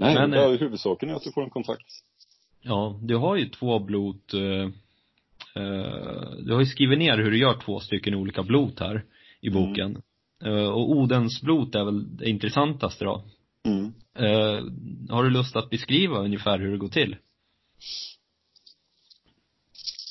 [0.00, 1.86] Nej, Men, men, eh, huvudsaken är att du får en kontakt.
[2.60, 4.64] Ja, du har ju två blot eh,
[5.62, 9.04] eh, Du har ju skrivit ner hur du gör två stycken olika blot här
[9.40, 9.62] i Mm.
[9.68, 10.02] boken.
[10.44, 13.24] Eh, och Odens blot är väl det intressantaste då.
[13.64, 13.92] Mm.
[14.14, 14.64] Eh,
[15.14, 17.16] har du lust att beskriva ungefär hur det går till?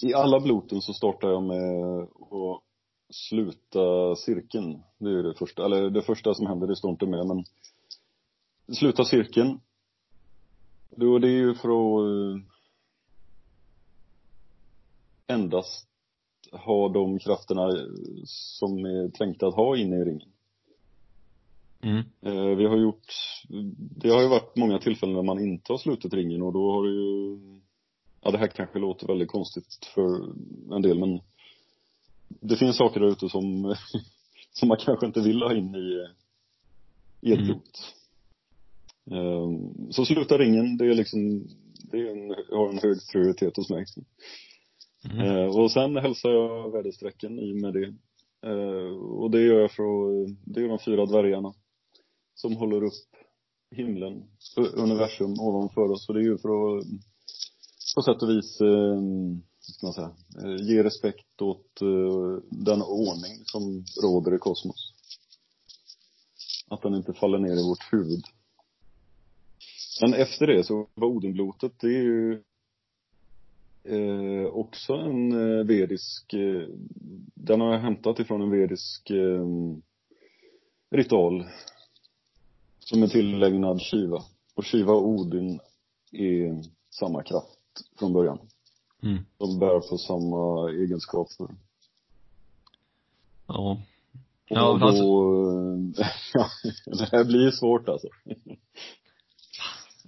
[0.04, 2.62] I alla bloten så startar jag med att
[3.10, 4.84] sluta cirkeln.
[5.00, 7.44] Det är det första, eller det första som händer, det står inte med men
[8.76, 9.60] sluta cirkeln.
[10.90, 12.42] Då det är ju för att eh,
[15.28, 15.88] endast
[16.52, 17.70] ha de krafterna
[18.26, 20.30] som är tänkta att ha inne i ringen.
[21.82, 21.98] Mm.
[22.22, 23.06] Eh, vi har gjort,
[23.78, 26.84] det har ju varit många tillfällen när man inte har slutit ringen och då har
[26.84, 27.40] det ju,
[28.22, 30.34] ja det här kanske låter väldigt konstigt för
[30.76, 31.22] en del men
[32.28, 33.76] det finns saker där ute som,
[34.52, 36.08] som man kanske inte vill ha in i,
[37.22, 37.60] i ett Mm.
[39.12, 39.50] Eh,
[39.92, 41.48] Så sluta ringen, det är liksom,
[41.92, 43.86] det är en, har en hög prioritet hos mig.
[45.12, 45.50] Mm.
[45.50, 47.94] Och sen hälsar jag väderstrecken i med det.
[48.50, 51.54] Eh, och det gör jag för att, det är de fyra dvärgarna
[52.36, 53.10] som håller upp
[53.76, 54.24] himlen,
[54.74, 56.10] universum ovanför oss.
[56.10, 56.86] Och det är ju för att
[57.96, 58.60] på sätt och vis,
[59.60, 60.12] ska man säga,
[60.44, 64.94] eh, ge respekt åt eh, den ordning som råder i kosmos.
[66.68, 68.24] Att den inte faller ner i vårt huvud.
[70.02, 72.44] Men efter det så var Odenblotet, det är ju
[73.84, 76.68] eh, också en eh, vedisk, eh,
[77.34, 79.46] den har jag hämtat ifrån en vedisk eh,
[80.90, 81.46] ritual
[82.80, 84.24] som är tillägnad Shiva.
[84.56, 85.60] Och Shiva och Odin
[86.12, 87.60] är samma kraft
[88.00, 88.40] från början.
[89.04, 89.18] Mm.
[89.38, 91.48] De bär på samma egenskaper.
[93.48, 93.72] Ja.
[93.72, 95.04] Och Ja, då, alltså-
[96.86, 98.08] det här blir svårt alltså.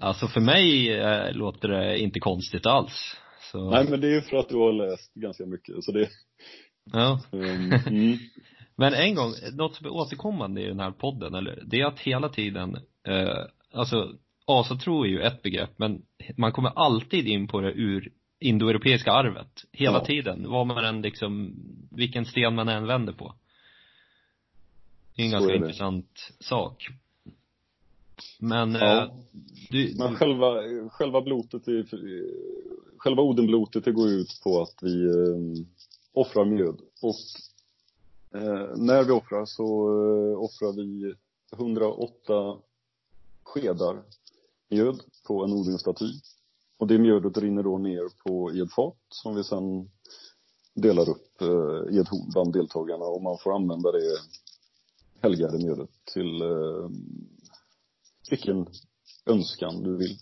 [0.01, 3.17] Alltså för mig eh, låter det inte konstigt alls.
[3.51, 6.09] Så, Nej men det är ju för att du har läst ganska mycket, så det,
[6.93, 7.19] ja.
[7.31, 8.17] um, mm,
[8.75, 11.99] Men en gång, något som är återkommande i den här podden, eller, det är att
[11.99, 13.37] hela tiden, eh,
[13.73, 16.01] alltså asatro är ju ett begrepp, men
[16.37, 19.63] man kommer alltid in på det ur indoeuropeiska arvet.
[19.71, 20.05] Hela Ja.
[20.05, 21.55] tiden, vad man än liksom,
[21.91, 23.35] vilken sten man än vänder på.
[25.15, 26.87] Det är en Så ganska är intressant sak.
[28.39, 29.03] Men, Ja.
[29.03, 29.11] eh,
[29.69, 31.85] du, Men själva, själva blotet är,
[32.97, 35.65] själva Odenblotet det går ut på att vi eh,
[36.13, 36.81] offrar mjöd.
[37.01, 37.15] Och
[38.41, 41.13] eh, när vi offrar så eh, offrar vi
[41.53, 42.57] 108
[43.43, 44.03] skedar
[44.69, 46.05] mjöd på en Odinstaty.
[46.77, 49.89] Och det mjödet rinner då ner på, i ett fat som vi sen
[50.73, 54.17] delar upp eh, i ett horn bland deltagarna och man får använda det
[55.21, 56.89] helgade mjödet till eh,
[58.31, 58.67] vilken
[59.25, 60.17] önskan du vill.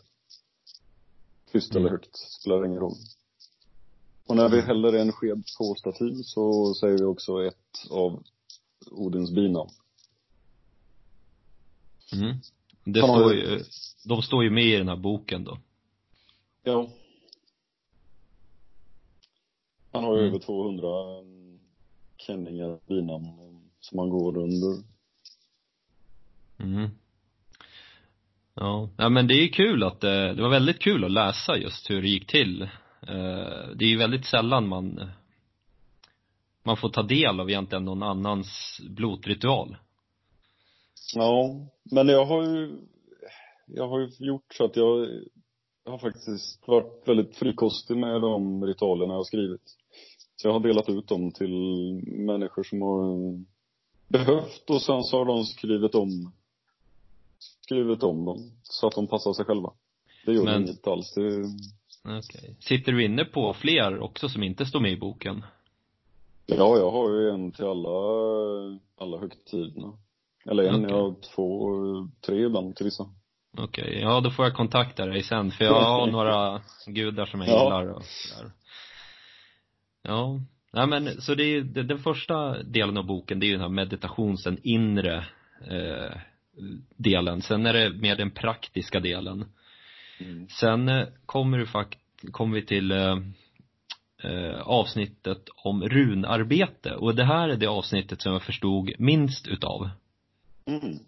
[1.51, 1.91] Tyst eller Mm.
[1.91, 2.95] högt, spelar ingen roll.
[4.25, 8.23] Och när vi häller en sked på statyn så säger vi också ett av
[8.91, 9.69] Odins binamn.
[12.13, 12.37] mm,
[12.83, 13.63] det Han står ju-
[14.05, 15.57] de står ju med i den här boken då.
[16.63, 16.89] Ja.
[19.91, 20.29] Han har ju Mm.
[20.29, 20.87] över 200
[22.17, 23.25] kenningar, binamn,
[23.79, 24.83] som han går under.
[26.57, 26.89] Mm.
[28.61, 31.89] Ja, ja men det är kul att det, det var väldigt kul att läsa just
[31.89, 32.61] hur det gick till.
[33.01, 35.11] Eh, det är ju väldigt sällan man
[36.63, 39.77] man får ta del av egentligen någon annans blotritual.
[41.15, 41.55] Ja,
[41.91, 42.77] men jag har ju,
[43.67, 45.07] jag har ju gjort så att jag,
[45.85, 49.61] jag har faktiskt varit väldigt frikostig med de ritualerna jag har skrivit.
[50.35, 51.53] Så jag har delat ut dem till
[52.05, 53.39] människor som har
[54.07, 56.31] behövt och sen så har de skrivit om,
[57.69, 59.71] skrivit om dem så att de passar sig själva.
[60.25, 61.13] Det gör Men- inget alls.
[61.13, 61.43] Det,
[62.17, 62.55] Okej.
[62.59, 65.45] Sitter du inne på fler också som inte står med i boken?
[66.45, 67.89] ja, jag har ju en till alla,
[68.97, 69.93] alla högtiderna.
[70.45, 70.89] Eller en, Okej.
[70.89, 71.69] jag har två,
[72.25, 73.09] tre ibland till vissa.
[73.57, 77.49] Okej, ja då får jag kontakta dig sen för jag har några gudar som jag
[77.49, 77.63] Ja.
[77.63, 78.51] gillar och sådär.
[80.03, 80.39] Ja,
[80.73, 83.61] nej men så det är ju, den första delen av boken det är ju den
[83.61, 85.17] här meditations, den inre
[85.71, 86.17] eh,
[86.97, 87.41] delen.
[87.41, 89.45] Sen är det mer den praktiska delen.
[90.19, 90.47] Mm.
[90.49, 91.99] Sen eh, kommer du fakt
[92.31, 93.17] kommer vi till eh,
[94.23, 99.89] eh, avsnittet om runarbete och det här är det avsnittet som jag förstod minst utav.
[100.65, 100.99] Mm.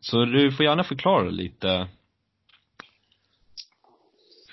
[0.00, 1.88] Så du får gärna förklara lite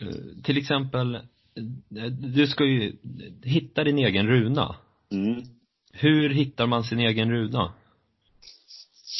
[0.01, 1.19] Eh, Till exempel,
[2.09, 2.95] du ska ju
[3.43, 4.75] hitta din egen runa.
[5.11, 5.43] Mm.
[5.91, 7.73] Hur hittar man sin egen runa?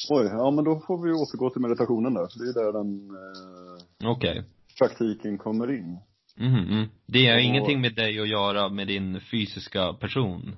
[0.09, 2.27] Oj, ja men då får vi återgå till meditationen där.
[2.35, 4.43] Det är där den eh, Okej.
[4.77, 5.97] praktiken kommer in.
[6.35, 6.89] Mhm, mm.
[7.05, 10.55] Det har Och- ingenting med dig att göra med din fysiska person.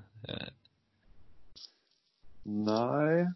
[2.43, 3.31] Nej.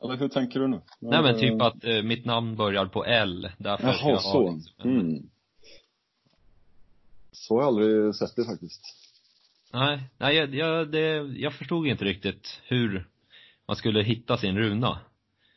[0.00, 0.80] Eller hur tänker du nu?
[1.00, 4.52] Nej men typ Eh, att eh, mitt namn börjar på L, därför Jaha, jag så.
[4.52, 5.28] liksom Mm.
[7.32, 8.82] Så har jag aldrig sett det faktiskt.
[9.72, 13.08] Nej, nej jag, jag, det, jag förstod inte riktigt hur
[13.68, 15.00] man skulle hitta sin runa.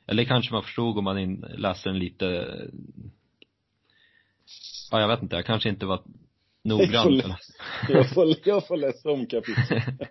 [0.08, 2.58] Eller kanske man förstod om man in, läste den lite
[4.92, 6.04] Ja, jag vet inte, jag kanske inte var
[6.64, 7.16] noggrann.
[7.16, 9.84] Jag får, jag får, jag får läsa om kapitlet.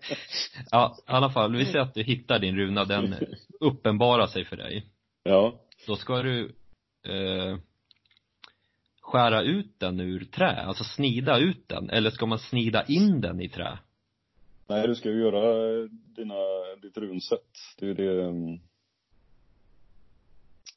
[0.70, 3.14] ja, i alla fall, vi säger att du hittar din runa, den
[3.60, 4.86] uppenbarar sig för dig.
[5.22, 5.60] Ja.
[5.86, 6.44] Då ska du
[7.06, 7.58] eh,
[9.00, 13.40] skära ut den ur trä, alltså snida ut den, eller ska man snida in den
[13.40, 13.78] i trä?
[14.70, 15.72] Nej, du ska ju göra
[16.16, 16.34] dina,
[16.82, 17.50] ditt runsätt.
[17.78, 18.60] Det är ju det um,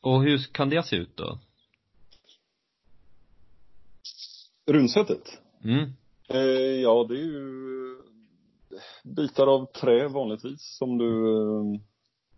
[0.02, 1.40] Och hur kan det se ut då?
[4.66, 5.42] Runsättet?
[5.64, 5.94] Mm.
[6.30, 7.98] Eh, ja, det är ju
[9.04, 11.82] bitar av trä vanligtvis som du eh,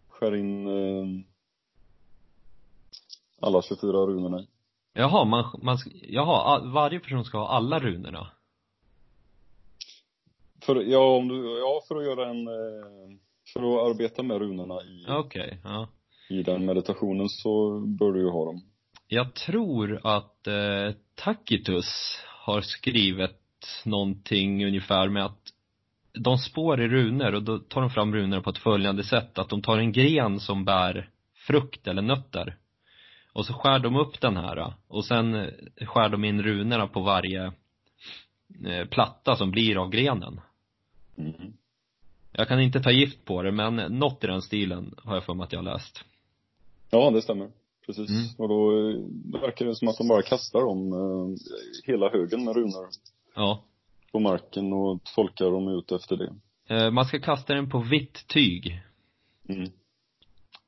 [0.07, 1.25] skär in eh,
[3.41, 4.47] alla 24 runorna i.
[4.93, 8.35] Jaha, man, man, jaha, varje person ska ha alla runorna?
[10.65, 13.17] För, ja, om du, ja, för att göra en, eh,
[13.54, 15.88] för att arbeta med runorna i, Okej, ja.
[16.30, 18.62] i den meditationen så bör du ju ha dem.
[19.08, 23.41] Jag tror att eh, Tacitus har skrivit
[23.86, 25.41] någonting ungefär med att
[26.13, 29.38] de spår i runor och då tar de fram runor på ett följande sätt.
[29.38, 31.10] Att de tar en gren som bär
[31.47, 32.58] frukt eller nötter.
[33.34, 35.47] Och så skär de upp den här och sen eh,
[35.88, 37.45] skär de in runorna på varje
[38.65, 40.41] eh, platta som blir av grenen.
[41.17, 41.54] Mm.
[42.32, 45.34] Jag kan inte ta gift på det men något i den stilen har jag för
[45.34, 46.04] mig att jag har läst.
[46.89, 47.51] Ja, det stämmer.
[47.86, 48.10] Precis.
[48.10, 48.23] Mm.
[48.38, 48.95] Och då eh,
[49.41, 51.38] verkar det som att de bara kastar om eh,
[51.84, 52.88] hela högen med runor
[53.36, 53.63] Ja.
[54.12, 56.34] på marken och tolkar dem ut efter det.
[56.75, 58.82] Eh, man ska kasta den på vitt tyg.
[59.49, 59.69] Mm.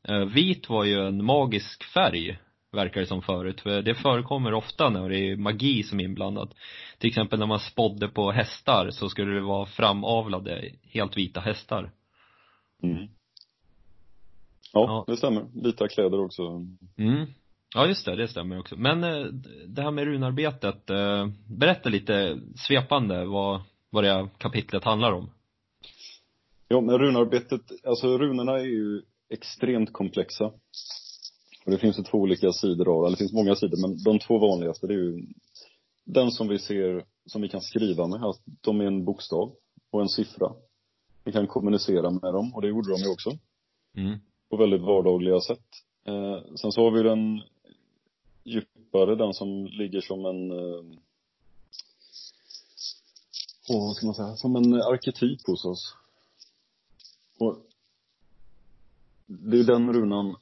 [0.03, 2.39] Eh, Vit var ju en magisk färg,
[2.77, 3.61] verkar det som förut.
[3.61, 6.53] För det förekommer ofta när det är magi som är inblandat.
[6.97, 11.91] Till exempel när man spådde på hästar så skulle det vara framavlade, helt vita hästar.
[12.83, 13.07] Mm.
[14.73, 15.03] Ja, Ja.
[15.07, 15.45] det stämmer.
[15.63, 16.43] Vita kläder också.
[16.97, 17.25] Mm.
[17.75, 18.75] Ja, just det, det stämmer också.
[18.75, 19.25] Men eh,
[19.67, 25.29] det här med runarbetet, eh, berätta lite svepande vad, vad det här kapitlet handlar om.
[26.67, 30.51] Ja, men runarbetet, alltså runorna är ju extremt komplexa.
[31.67, 34.19] Och det finns ju två olika sidor av, eller det finns många sidor, men de
[34.19, 35.27] två vanligaste det är ju
[36.05, 39.55] den som vi ser, som vi kan skriva med, att de är en bokstav
[39.91, 40.53] och en siffra.
[41.23, 43.37] Vi kan kommunicera med dem och det gjorde de ju också.
[43.95, 44.19] Mm.
[44.49, 45.65] på väldigt vardagliga sätt.
[46.05, 47.41] Eh, sen så har vi den
[48.43, 50.99] djupare, den som ligger som en eh,
[53.69, 55.95] åh, vad ska man säga, som en arketyp hos oss.
[57.39, 57.57] Och
[59.25, 60.35] det är den runan,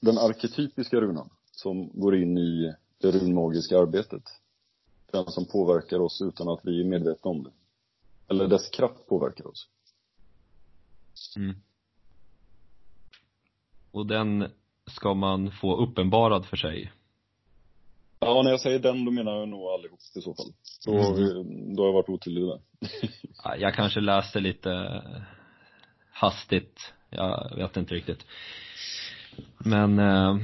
[0.00, 4.22] den arketypiska runan, som går in i det runmagiska arbetet.
[5.12, 7.50] Den som påverkar oss utan att vi är medvetna om det.
[8.28, 9.68] Eller dess kraft påverkar oss.
[11.36, 11.56] Mm.
[13.90, 14.50] Och den
[14.86, 16.92] ska man få uppenbarad för sig.
[18.20, 20.52] Ja, när jag säger den, då menar jag nog allihop i så fall.
[20.86, 21.32] Då, har vi,
[21.76, 22.60] då har jag varit otydlig där.
[23.44, 25.02] Ja, Jag kanske läste lite
[26.10, 26.92] hastigt.
[27.10, 28.24] Jag vet inte riktigt.
[29.58, 30.36] Men eh,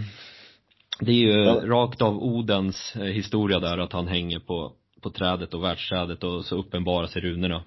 [1.01, 1.61] det är ju Ja.
[1.65, 6.45] rakt av Odens eh, historia där att han hänger på, på trädet och världsträdet och
[6.45, 7.65] så uppenbarar sig runorna.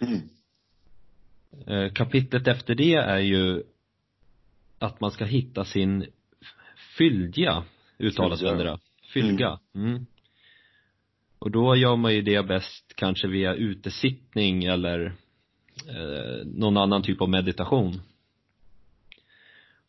[0.00, 0.20] Mm.
[1.66, 3.62] Eh, kapitlet efter det är ju
[4.78, 6.06] att man ska hitta sin
[6.98, 7.64] fyldja,
[7.98, 8.78] uttalas väl det?
[9.12, 9.58] Fylga.
[9.74, 10.06] Mm.
[11.38, 15.04] Och då gör man ju det bäst kanske via utesittning eller
[15.88, 18.00] eh, någon annan typ av meditation.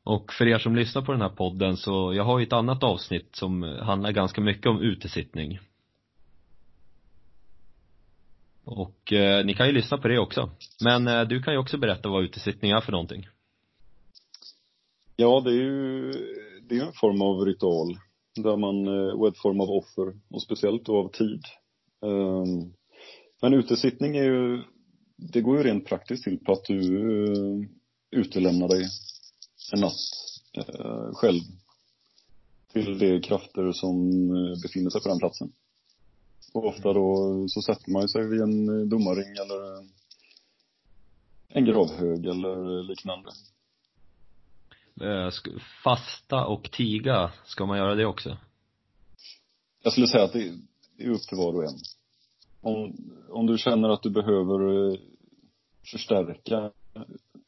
[0.07, 2.83] Och för er som lyssnar på den här podden så, jag har ju ett annat
[2.83, 5.59] avsnitt som handlar ganska mycket om utesittning.
[8.63, 10.49] Och eh, ni kan ju lyssna på det också.
[10.83, 13.27] Men eh, du kan ju också berätta vad utesittning är för någonting.
[15.15, 16.11] Ja, det är ju,
[16.61, 17.97] det är ju en form av ritual.
[18.35, 20.19] Där man, eh, och ett form av offer.
[20.29, 21.41] Och speciellt då av tid.
[22.01, 22.73] Um,
[23.41, 24.63] Men utesittning är ju,
[25.17, 27.65] det går ju rent praktiskt till på att du uh,
[28.11, 28.89] utelämnar dig
[29.73, 29.93] en natt
[30.53, 31.41] eh, själv.
[32.73, 33.95] Till de krafter som
[34.35, 35.51] eh, befinner sig på den platsen.
[36.53, 39.87] Och ofta då så sätter man sig vid en eh, domarring eller
[41.47, 43.29] en gravhög eller liknande.
[45.01, 45.29] Eh,
[45.83, 48.37] Fasta och tiga, ska man göra det också?
[49.83, 50.53] Jag skulle säga att det
[50.97, 51.77] är upp till var och en.
[52.61, 52.95] Om,
[53.29, 54.99] om du känner att du behöver eh,
[55.91, 56.71] förstärka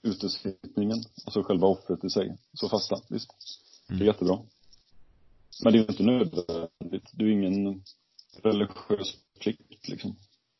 [0.04, 3.30] utesittningen, alltså själva offret i sig, så fasta, visst.
[3.88, 4.08] Det är Mm.
[4.08, 4.38] jättebra.
[5.64, 7.10] Men det är inte nödvändigt.
[7.14, 7.84] Du är ingen
[8.44, 10.16] religiös plikt liksom.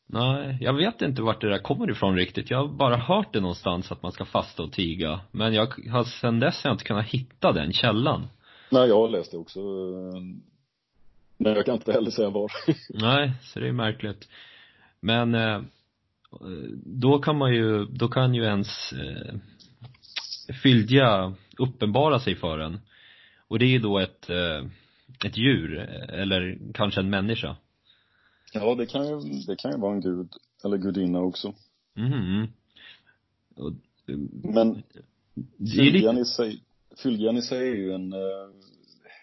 [0.06, 2.50] Nej, jag vet inte vart det där kommer ifrån riktigt.
[2.50, 5.20] Jag har bara hört det någonstans att man ska fasta och tiga.
[5.32, 8.28] Men jag har sen dess har jag inte kunnat hitta den källan.
[8.70, 9.60] Nej, jag har läst det också.
[9.60, 10.20] eh,
[11.36, 12.52] Men jag kan inte heller säga var.
[12.90, 14.28] Nej, så det är märkligt.
[15.00, 15.60] Men eh,
[16.84, 19.34] då kan man ju, då kan ju ens eh,
[20.62, 22.80] fyldja uppenbara sig för en.
[23.48, 24.66] Och det är ju då ett, eh,
[25.26, 25.78] ett djur,
[26.08, 27.56] eller kanske en människa.
[28.52, 30.28] Ja, det kan ju, det kan ju vara en gud,
[30.64, 31.54] eller gudinna också.
[31.94, 32.48] Mhm.
[33.56, 33.72] Och,
[34.42, 34.82] Men
[35.74, 36.62] fylgjan i sig,
[37.02, 38.48] fylgjan i sig är ju en, eh,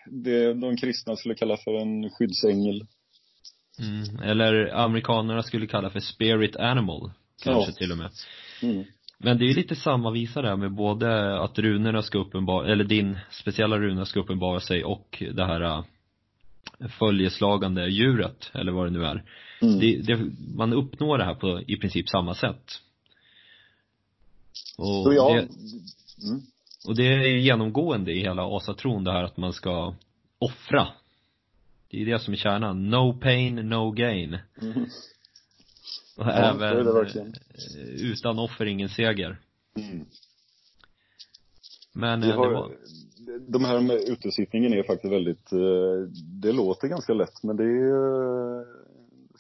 [0.05, 2.88] det de kristna skulle kalla för en skyddsängel.
[3.80, 7.11] Mm, eller amerikanerna skulle kalla för spirit animal,
[7.43, 7.75] kanske Ja.
[7.78, 8.09] till och med.
[8.61, 8.84] Mm.
[9.17, 12.84] Men det är ju lite samma visa där med både att runorna ska uppenbara, eller
[12.84, 15.84] din speciella runa ska uppenbara sig och det här äh,
[16.99, 19.23] följeslagande djuret, eller vad det nu är.
[19.61, 19.80] Mm.
[19.80, 22.82] Det, det, man uppnår det här på i princip samma sätt.
[24.78, 25.39] Och, Så ja, det,
[26.28, 26.41] mm.
[26.88, 29.95] och det är genomgående i hela asatron det här att man ska
[30.39, 30.88] offra.
[31.89, 32.89] Det är det som är kärnan.
[32.89, 34.38] No pain, no gain.
[34.61, 34.83] Mm.
[36.17, 37.27] Och Ja, även det verkligen.
[37.27, 39.39] eh, utan offer ingen seger.
[39.75, 40.05] Mm.
[41.93, 42.71] Men Vi eh, det har, var,
[43.47, 46.09] de här med utesittningen är faktiskt väldigt, eh,
[46.41, 48.65] det låter ganska lätt men det är,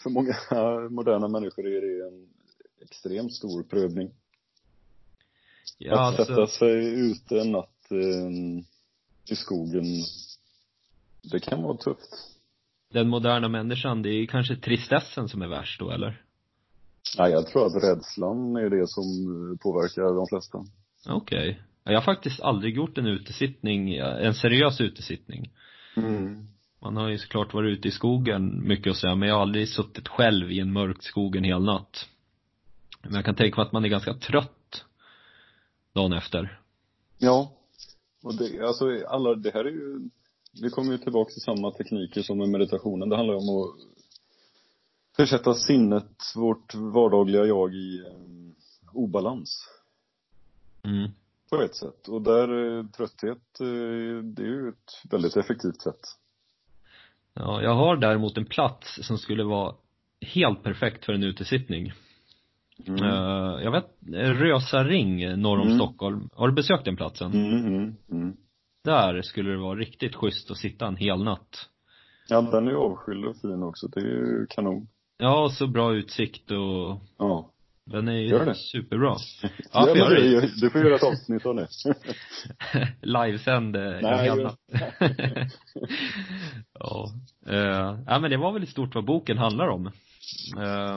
[0.03, 0.35] för många
[0.89, 2.27] moderna människor är det en
[2.81, 4.11] extremt stor prövning.
[5.77, 7.91] ja, att alltså, sätta sig ute en natt
[9.29, 9.83] i skogen,
[11.31, 12.36] det kan vara tufft.
[12.93, 16.21] Den moderna människan, det är kanske tristessen som är värst då eller?
[17.17, 20.57] Nej, jag tror att rädslan är det som eh, påverkar de flesta.
[21.09, 21.61] Okej.
[21.83, 25.51] Jag har faktiskt aldrig gjort en utesittning, en seriös utesittning.
[25.95, 26.47] Mm.
[26.79, 29.69] Man har ju såklart varit ute i skogen mycket och så, men jag har aldrig
[29.69, 32.09] suttit själv i en mörk skog en hel natt.
[33.03, 34.85] Men jag kan tänka mig att man är ganska trött
[35.93, 36.59] dagen efter.
[37.17, 37.51] Ja.
[38.23, 40.09] Och det, alltså alla, det här är ju,
[40.61, 43.09] vi kommer ju tillbaka till samma tekniker som med meditationen.
[43.09, 43.75] Det handlar ju om att
[45.15, 48.55] försätta sinnet, vårt vardagliga jag i um,
[48.93, 49.69] obalans.
[50.83, 51.11] Mm.
[51.49, 52.07] På ett sätt.
[52.07, 56.01] Och där, eh, trötthet, eh, det är ju ett väldigt effektivt sätt.
[57.33, 59.75] Ja, jag har däremot en plats som skulle vara
[60.21, 61.93] helt perfekt för en utesittning.
[62.85, 63.03] Mm.
[63.63, 63.85] Jag vet,
[64.39, 65.79] Rösaring norr om Mm.
[65.79, 66.29] Stockholm.
[66.33, 67.31] Har du besökt den platsen?
[67.31, 68.37] Mm, mm, mm.
[68.87, 71.69] Där skulle det vara riktigt schysst att sitta en hel natt.
[72.29, 73.87] Ja, den är ju avskild och fin också.
[73.87, 74.87] Det är ju kanon.
[75.17, 77.51] Ja, och så bra utsikt och Ja.
[77.85, 79.15] den är ju Gör superbra.
[79.73, 81.67] Ja, Ja, du, är du får göra ett avsnitt av det.
[83.01, 84.27] livesänd eh, Nej,
[86.79, 87.07] ja.
[87.49, 89.87] Uh, ja, men det var väl i stort vad boken handlar om.
[90.57, 90.95] Eh,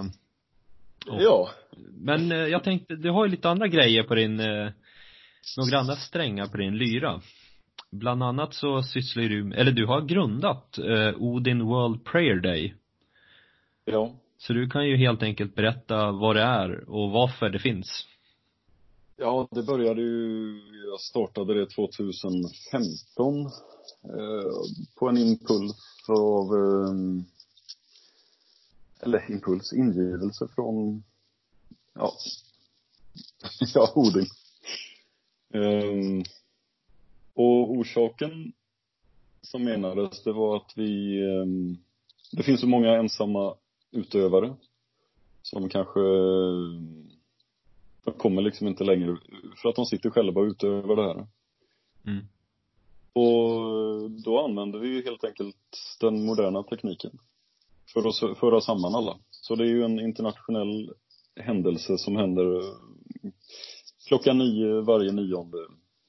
[1.13, 1.51] och- ja.
[2.01, 4.37] Men eh, jag tänkte, du har ju lite andra grejer på din,
[5.57, 7.21] några andra strängar på din lyra.
[7.91, 12.75] Bland annat så sysslar du, eller du har grundat eh, Odin World Prayer Day.
[13.85, 14.15] Ja.
[14.39, 18.07] Så du kan ju helt enkelt berätta vad det är och varför det finns.
[19.17, 20.61] Ja, det började ju,
[20.91, 23.47] jag startade det 2015
[24.05, 24.53] eh,
[24.99, 25.77] på en impuls
[26.09, 26.95] av, eh,
[29.01, 31.03] eller impuls, ingivelse från,
[31.95, 32.13] ja,
[33.75, 34.27] ja, Odin.
[35.55, 36.23] Eh,
[37.35, 38.53] och orsaken
[39.43, 41.47] som menades, det var att vi, eh,
[42.33, 43.55] det finns så många ensamma
[43.91, 44.55] utövare
[45.43, 46.01] som kanske
[48.05, 49.17] de kommer liksom inte längre
[49.63, 51.27] för att de sitter själva och utövar det här.
[52.07, 52.25] Mm.
[53.13, 55.57] Och då använder vi helt enkelt
[56.01, 57.19] den moderna tekniken
[57.93, 59.19] för att föra samman alla.
[59.31, 60.95] Så det är ju en internationell
[61.37, 62.75] händelse som händer eh,
[64.09, 65.59] klockan nio varje nionde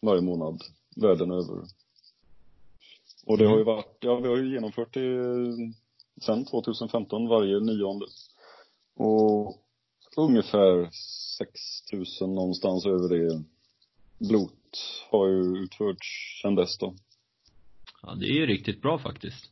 [0.02, 0.62] varje månad
[0.96, 1.64] världen över.
[3.26, 5.22] Och det har ju varit, ja vi har ju genomfört det
[6.22, 8.06] sedan 2015 varje nionde.
[8.96, 9.58] Och
[10.18, 10.90] ungefär
[11.38, 13.44] 6000 någonstans över det
[14.30, 16.96] blot har ju utförts sedan dess då.
[18.02, 19.52] Ja, det är ju riktigt bra faktiskt.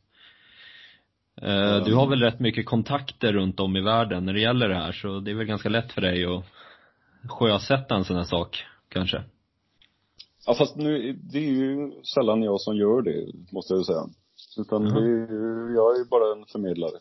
[1.42, 4.74] Eh, Du har väl rätt mycket kontakter runt om i världen när det gäller det
[4.74, 6.44] här, så det är väl ganska lätt för dig att
[7.30, 9.24] sjösätta en sån här sak, kanske?
[10.46, 14.08] Ja fast nu, det är ju sällan jag som gör det, måste jag ju säga.
[14.58, 14.94] Utan Mhm.
[14.94, 16.98] det är ju, jag är ju bara en förmedlare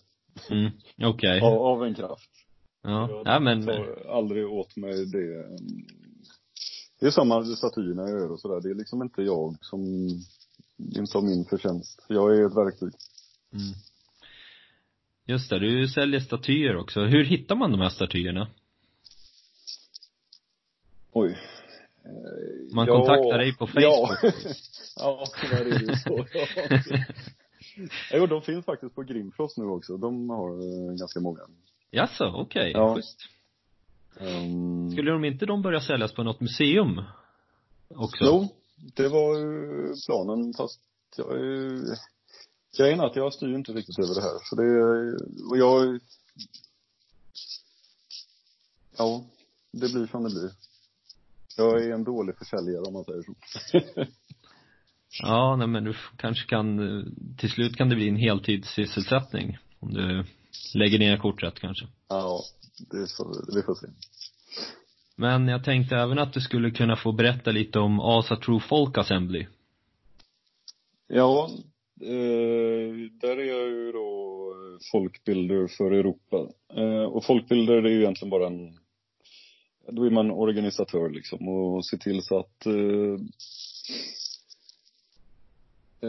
[0.51, 0.71] Mm,
[1.03, 1.41] okej.
[1.41, 2.29] av, av en kraft.
[2.83, 5.57] Ja, Jag ja men, tar aldrig åt mig det.
[6.99, 8.61] Det är samma med statyerna jag gör och sådär.
[8.61, 9.81] Det är liksom inte jag som,
[10.97, 12.05] inte av min förtjänst.
[12.09, 12.91] Jag är ett verktyg.
[13.53, 13.73] mm.
[15.25, 16.99] Just det, du säljer statyer också.
[17.01, 18.47] Hur hittar man de här statyerna?
[21.11, 21.37] Oj.
[22.73, 23.83] Man kontaktar dig på Facebook.
[24.95, 26.25] Ja, ja tyvärr är det ju så.
[28.13, 29.97] jo, de finns faktiskt på Grimfrost nu också.
[29.97, 31.39] De har eh, ganska många.
[31.91, 32.69] Jaså, okej.
[32.69, 32.71] Okay.
[32.71, 32.95] Ja.
[32.95, 33.19] Schysst.
[34.19, 37.01] Um, Skulle de inte de börja säljas på något museum
[37.87, 38.25] också?
[38.25, 38.47] Jo,
[38.95, 40.81] det var ju planen fast
[41.17, 41.79] jag är
[42.77, 44.39] Grejen är att jag styr inte riktigt över det här.
[44.43, 44.71] Så det,
[45.49, 45.99] och jag
[48.97, 49.23] Ja,
[49.71, 50.51] det blir som det blir.
[51.59, 53.33] Jag är en dålig försäljare om man säger så.
[55.21, 56.77] ja, nej men du kanske kan,
[57.37, 59.57] till slut kan det bli en heltidssysselsättning.
[59.79, 60.25] Om du
[60.75, 61.87] lägger dina kort rätt kanske.
[62.07, 62.41] Ja,
[62.77, 63.87] det får, vi får se.
[65.15, 68.97] Men jag tänkte även att du skulle kunna få berätta lite om Asa True Folk
[68.97, 69.47] Assembly.
[71.07, 71.49] Ja,
[72.01, 74.19] eh, där är jag ju då
[74.91, 76.47] folkbilder för Europa.
[76.73, 78.78] Eh, och folkbilder är ju egentligen bara en
[79.91, 83.13] då är man organisatör liksom och ser till så att eh,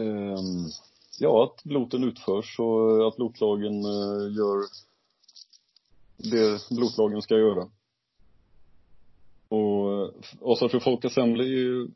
[0.01, 0.39] eh,
[1.19, 4.63] ja, att bloten utförs och att blotlagen eh, gör
[6.17, 7.69] det blotlagen ska göra.
[9.47, 10.09] Och eh,
[10.41, 11.87] Asa för Folk Assembly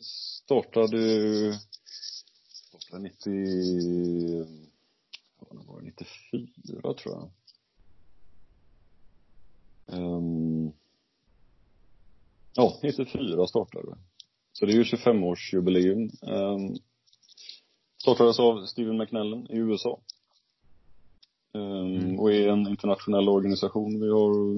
[0.00, 1.60] startade
[2.68, 4.70] startade 90
[5.38, 7.30] vad var det, 94 tror jag.
[9.86, 10.72] Um,
[12.54, 13.96] Ja, 94 startade det.
[14.52, 16.10] Så det är ju 25-årsjubileum.
[16.22, 16.76] Um,
[18.02, 20.00] startades av Steven McNellen i USA.
[21.52, 22.20] Um, mm.
[22.20, 24.00] Och är en internationell organisation.
[24.00, 24.56] Vi har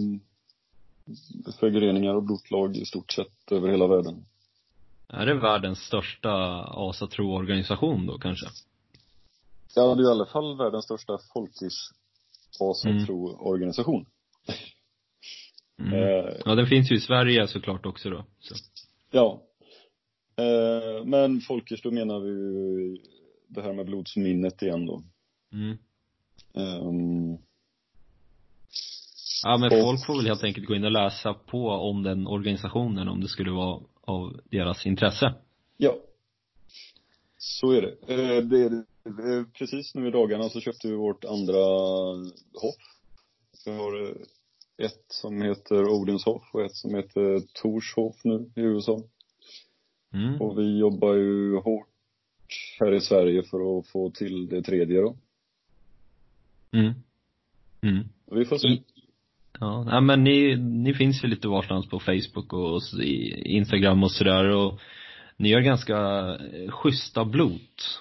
[1.60, 4.24] föreningar och blotlag i stort sett över hela världen.
[5.08, 6.32] Är det världens största
[6.64, 8.46] asatro-organisation då kanske?
[9.74, 11.90] Ja, det är i alla fall världens största folkis
[12.60, 13.94] asatro-organisation.
[13.94, 14.11] Mm.
[15.78, 15.92] Mm.
[15.92, 18.24] Eh, ja, den finns ju i Sverige såklart också då.
[18.40, 18.54] Så.
[19.10, 19.42] Ja.
[20.36, 22.98] Eh, men Folkers, då menar vi ju
[23.48, 25.02] det här med blodsminnet igen då.
[25.52, 25.78] Mm.
[26.54, 27.38] Um,
[29.44, 32.26] ja, men och, folk får väl helt enkelt gå in och läsa på om den
[32.26, 35.34] organisationen om det skulle vara av deras intresse.
[35.76, 35.96] Ja.
[37.38, 38.14] Så är det.
[38.14, 38.68] Eh, det,
[39.04, 41.58] det precis nu i dagarna så köpte vi vårt andra
[42.54, 42.82] hopp.
[43.64, 44.14] Vi har eh,
[44.82, 49.02] ett som heter Odenshof och ett som heter Torshof nu i USA.
[50.14, 50.40] Mm.
[50.40, 51.88] Och vi jobbar ju hårt
[52.80, 55.16] här i Sverige för att få till det tredje då.
[56.72, 56.92] Mm.
[57.80, 58.04] Mm.
[58.30, 58.82] Vi får se.
[59.60, 62.80] Ja, nej men ni, ni finns ju lite varstans på Facebook och
[63.44, 64.80] Instagram och sådär och
[65.36, 65.96] ni gör ganska
[66.52, 68.00] eh, schyssta blot.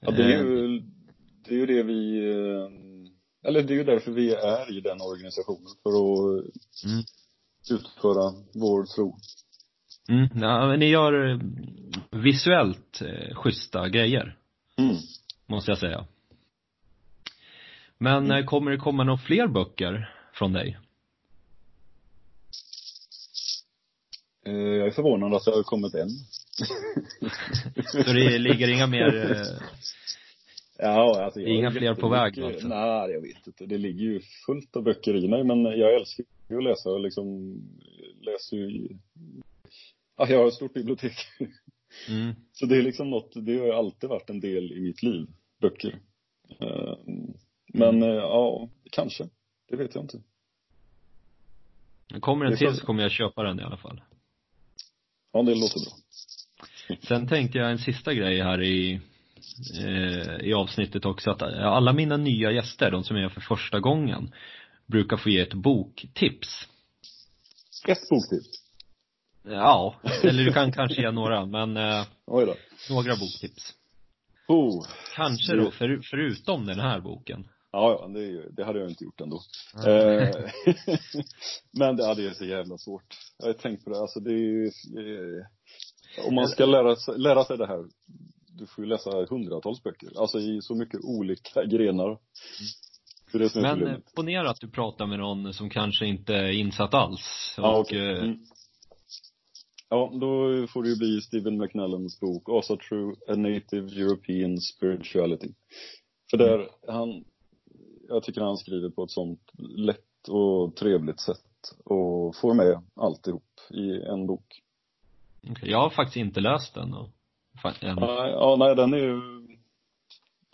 [0.00, 0.82] Ja, det är ju,
[1.44, 2.85] det är ju det vi eh,
[3.46, 6.44] eller det är ju därför vi är i den organisationen, för att
[6.84, 7.04] mm.
[7.70, 9.16] utföra vår tro.
[10.08, 11.38] Mm, ja, men ni gör eh,
[12.10, 14.38] visuellt eh, schyssta grejer.
[14.76, 14.96] Mm.
[15.46, 16.06] Måste jag säga.
[17.98, 18.46] Men mm.
[18.46, 20.78] kommer det komma några fler böcker från dig?
[24.46, 26.08] Eh, jag är förvånad att det har kommit en.
[28.04, 29.68] Så det ligger inga mer eh,
[30.78, 32.68] Ja, alltså jag Inga fler på väg alltså?
[32.68, 33.66] Nej, jag vet inte.
[33.66, 37.00] Det ligger ju fullt av böcker i mig, men jag älskar ju att läsa och
[37.00, 37.54] liksom
[38.20, 38.88] läser ju
[40.16, 41.16] Ja, jag har ett stort bibliotek.
[42.08, 42.34] Mm.
[42.52, 45.26] Så det är liksom något, det har alltid varit en del i mitt liv,
[45.60, 45.98] böcker.
[46.60, 47.34] Ehm,
[47.66, 48.08] men mm.
[48.08, 49.28] ja, kanske.
[49.68, 50.22] Det vet jag inte.
[52.20, 54.00] Kommer en till så kommer jag köpa den i alla fall.
[55.32, 55.92] Ja, det låter bra.
[57.02, 59.00] Sen tänkte jag en sista grej här i
[59.80, 64.34] eh, i avsnittet också att alla mina nya gäster, de som är för första gången,
[64.86, 66.68] brukar få ge ett boktips.
[67.88, 68.62] Ett boktips?
[69.42, 72.04] Ja, eller du kan kanske ge några, men eh,
[72.90, 73.74] några boktips.
[74.48, 74.86] Oh,
[75.16, 77.48] kanske då, för, förutom den här boken.
[77.72, 79.40] Ja, ja, det, det hade jag inte gjort ändå.
[79.86, 80.50] Eh,
[81.78, 83.16] men det, det är så jävla svårt.
[83.38, 84.70] Jag har tänkt på det, alltså det är ju,
[86.28, 87.84] om man ska lära, lära sig det här
[88.58, 90.08] du får ju läsa hundratals böcker.
[90.16, 92.06] Alltså i så mycket olika grenar.
[92.06, 92.18] Mm.
[93.32, 97.54] Det det Men ponera att du pratar med någon som kanske inte är insatt alls.
[97.56, 97.98] Ja, och, okay.
[97.98, 98.38] Eh, mm.
[99.88, 105.48] Ja, då får det ju bli Stephen McNallans bok Asa True, A Native European Spirituality.
[106.30, 106.68] För där, mm.
[106.88, 107.24] han,
[108.08, 111.38] jag tycker han skriver på ett sånt lätt och trevligt sätt
[111.84, 114.62] och får med alltihop i en bok.
[115.50, 115.70] Okay.
[115.70, 117.10] Jag har faktiskt inte läst den och
[117.62, 119.20] Ja, ja, nej den är ju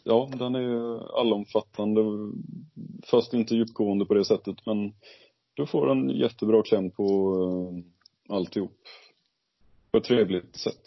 [0.04, 2.00] ja, den är ju allomfattande.
[3.10, 4.94] Fast inte djupgående på det sättet, men
[5.54, 7.84] du får en jättebra kläm på uh,
[8.36, 8.78] alltihop.
[9.90, 10.82] På ett trevligt sätt.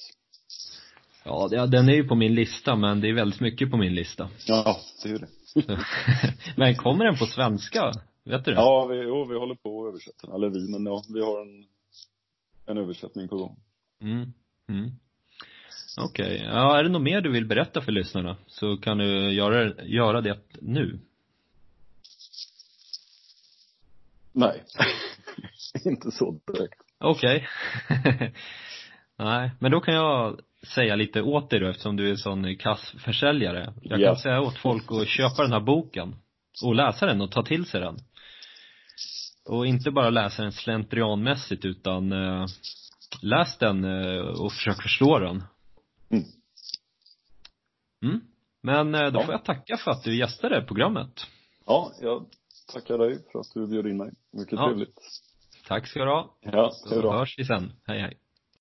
[1.24, 4.30] Ja, den är ju på min lista, men det är väldigt mycket på min lista.
[4.47, 5.28] Ja, det är ju det.
[6.57, 7.91] men kommer den på svenska?
[8.24, 8.57] Vet du det?
[8.57, 10.36] Ja, vi, jo, vi håller på att översätta.
[10.36, 11.66] Eller vi, men ja, vi har en,
[12.66, 13.55] en översättning på gång.
[14.01, 14.34] Mm.
[14.70, 14.91] Mm.
[15.98, 16.41] Okej.
[16.46, 20.22] Ja, är det något mer du vill berätta för lyssnarna så kan du göra, göra
[20.22, 21.00] det nu.
[24.32, 24.64] Nej.
[25.86, 26.82] inte så direkt.
[27.00, 27.48] Okej.
[29.18, 30.39] Nej, men då kan jag
[30.76, 33.74] säga lite åt dig då eftersom du är sån kassförsäljare.
[33.82, 34.08] Jag Ja.
[34.08, 36.16] kan säga åt folk att köpa den här boken
[36.64, 37.98] och läsa den och ta till sig den.
[39.46, 42.46] Och inte bara läsa den slentrianmässigt utan eh,
[43.22, 45.43] läs den eh, och försök förstå den.
[46.10, 46.24] Mm.
[48.03, 48.22] Mm.
[48.62, 51.28] Men eh, då får jag tacka för att du gästade programmet.
[51.66, 52.26] Ja, jag
[52.74, 54.12] tackar dig för att du bjöd in mig.
[54.34, 54.68] Mycket Ja.
[54.68, 54.99] trevligt.
[55.68, 56.38] Tack ska du ha.
[56.41, 57.12] Ja, hej Så då.
[57.12, 57.72] hörs vi sen.
[57.86, 58.18] Hej hej.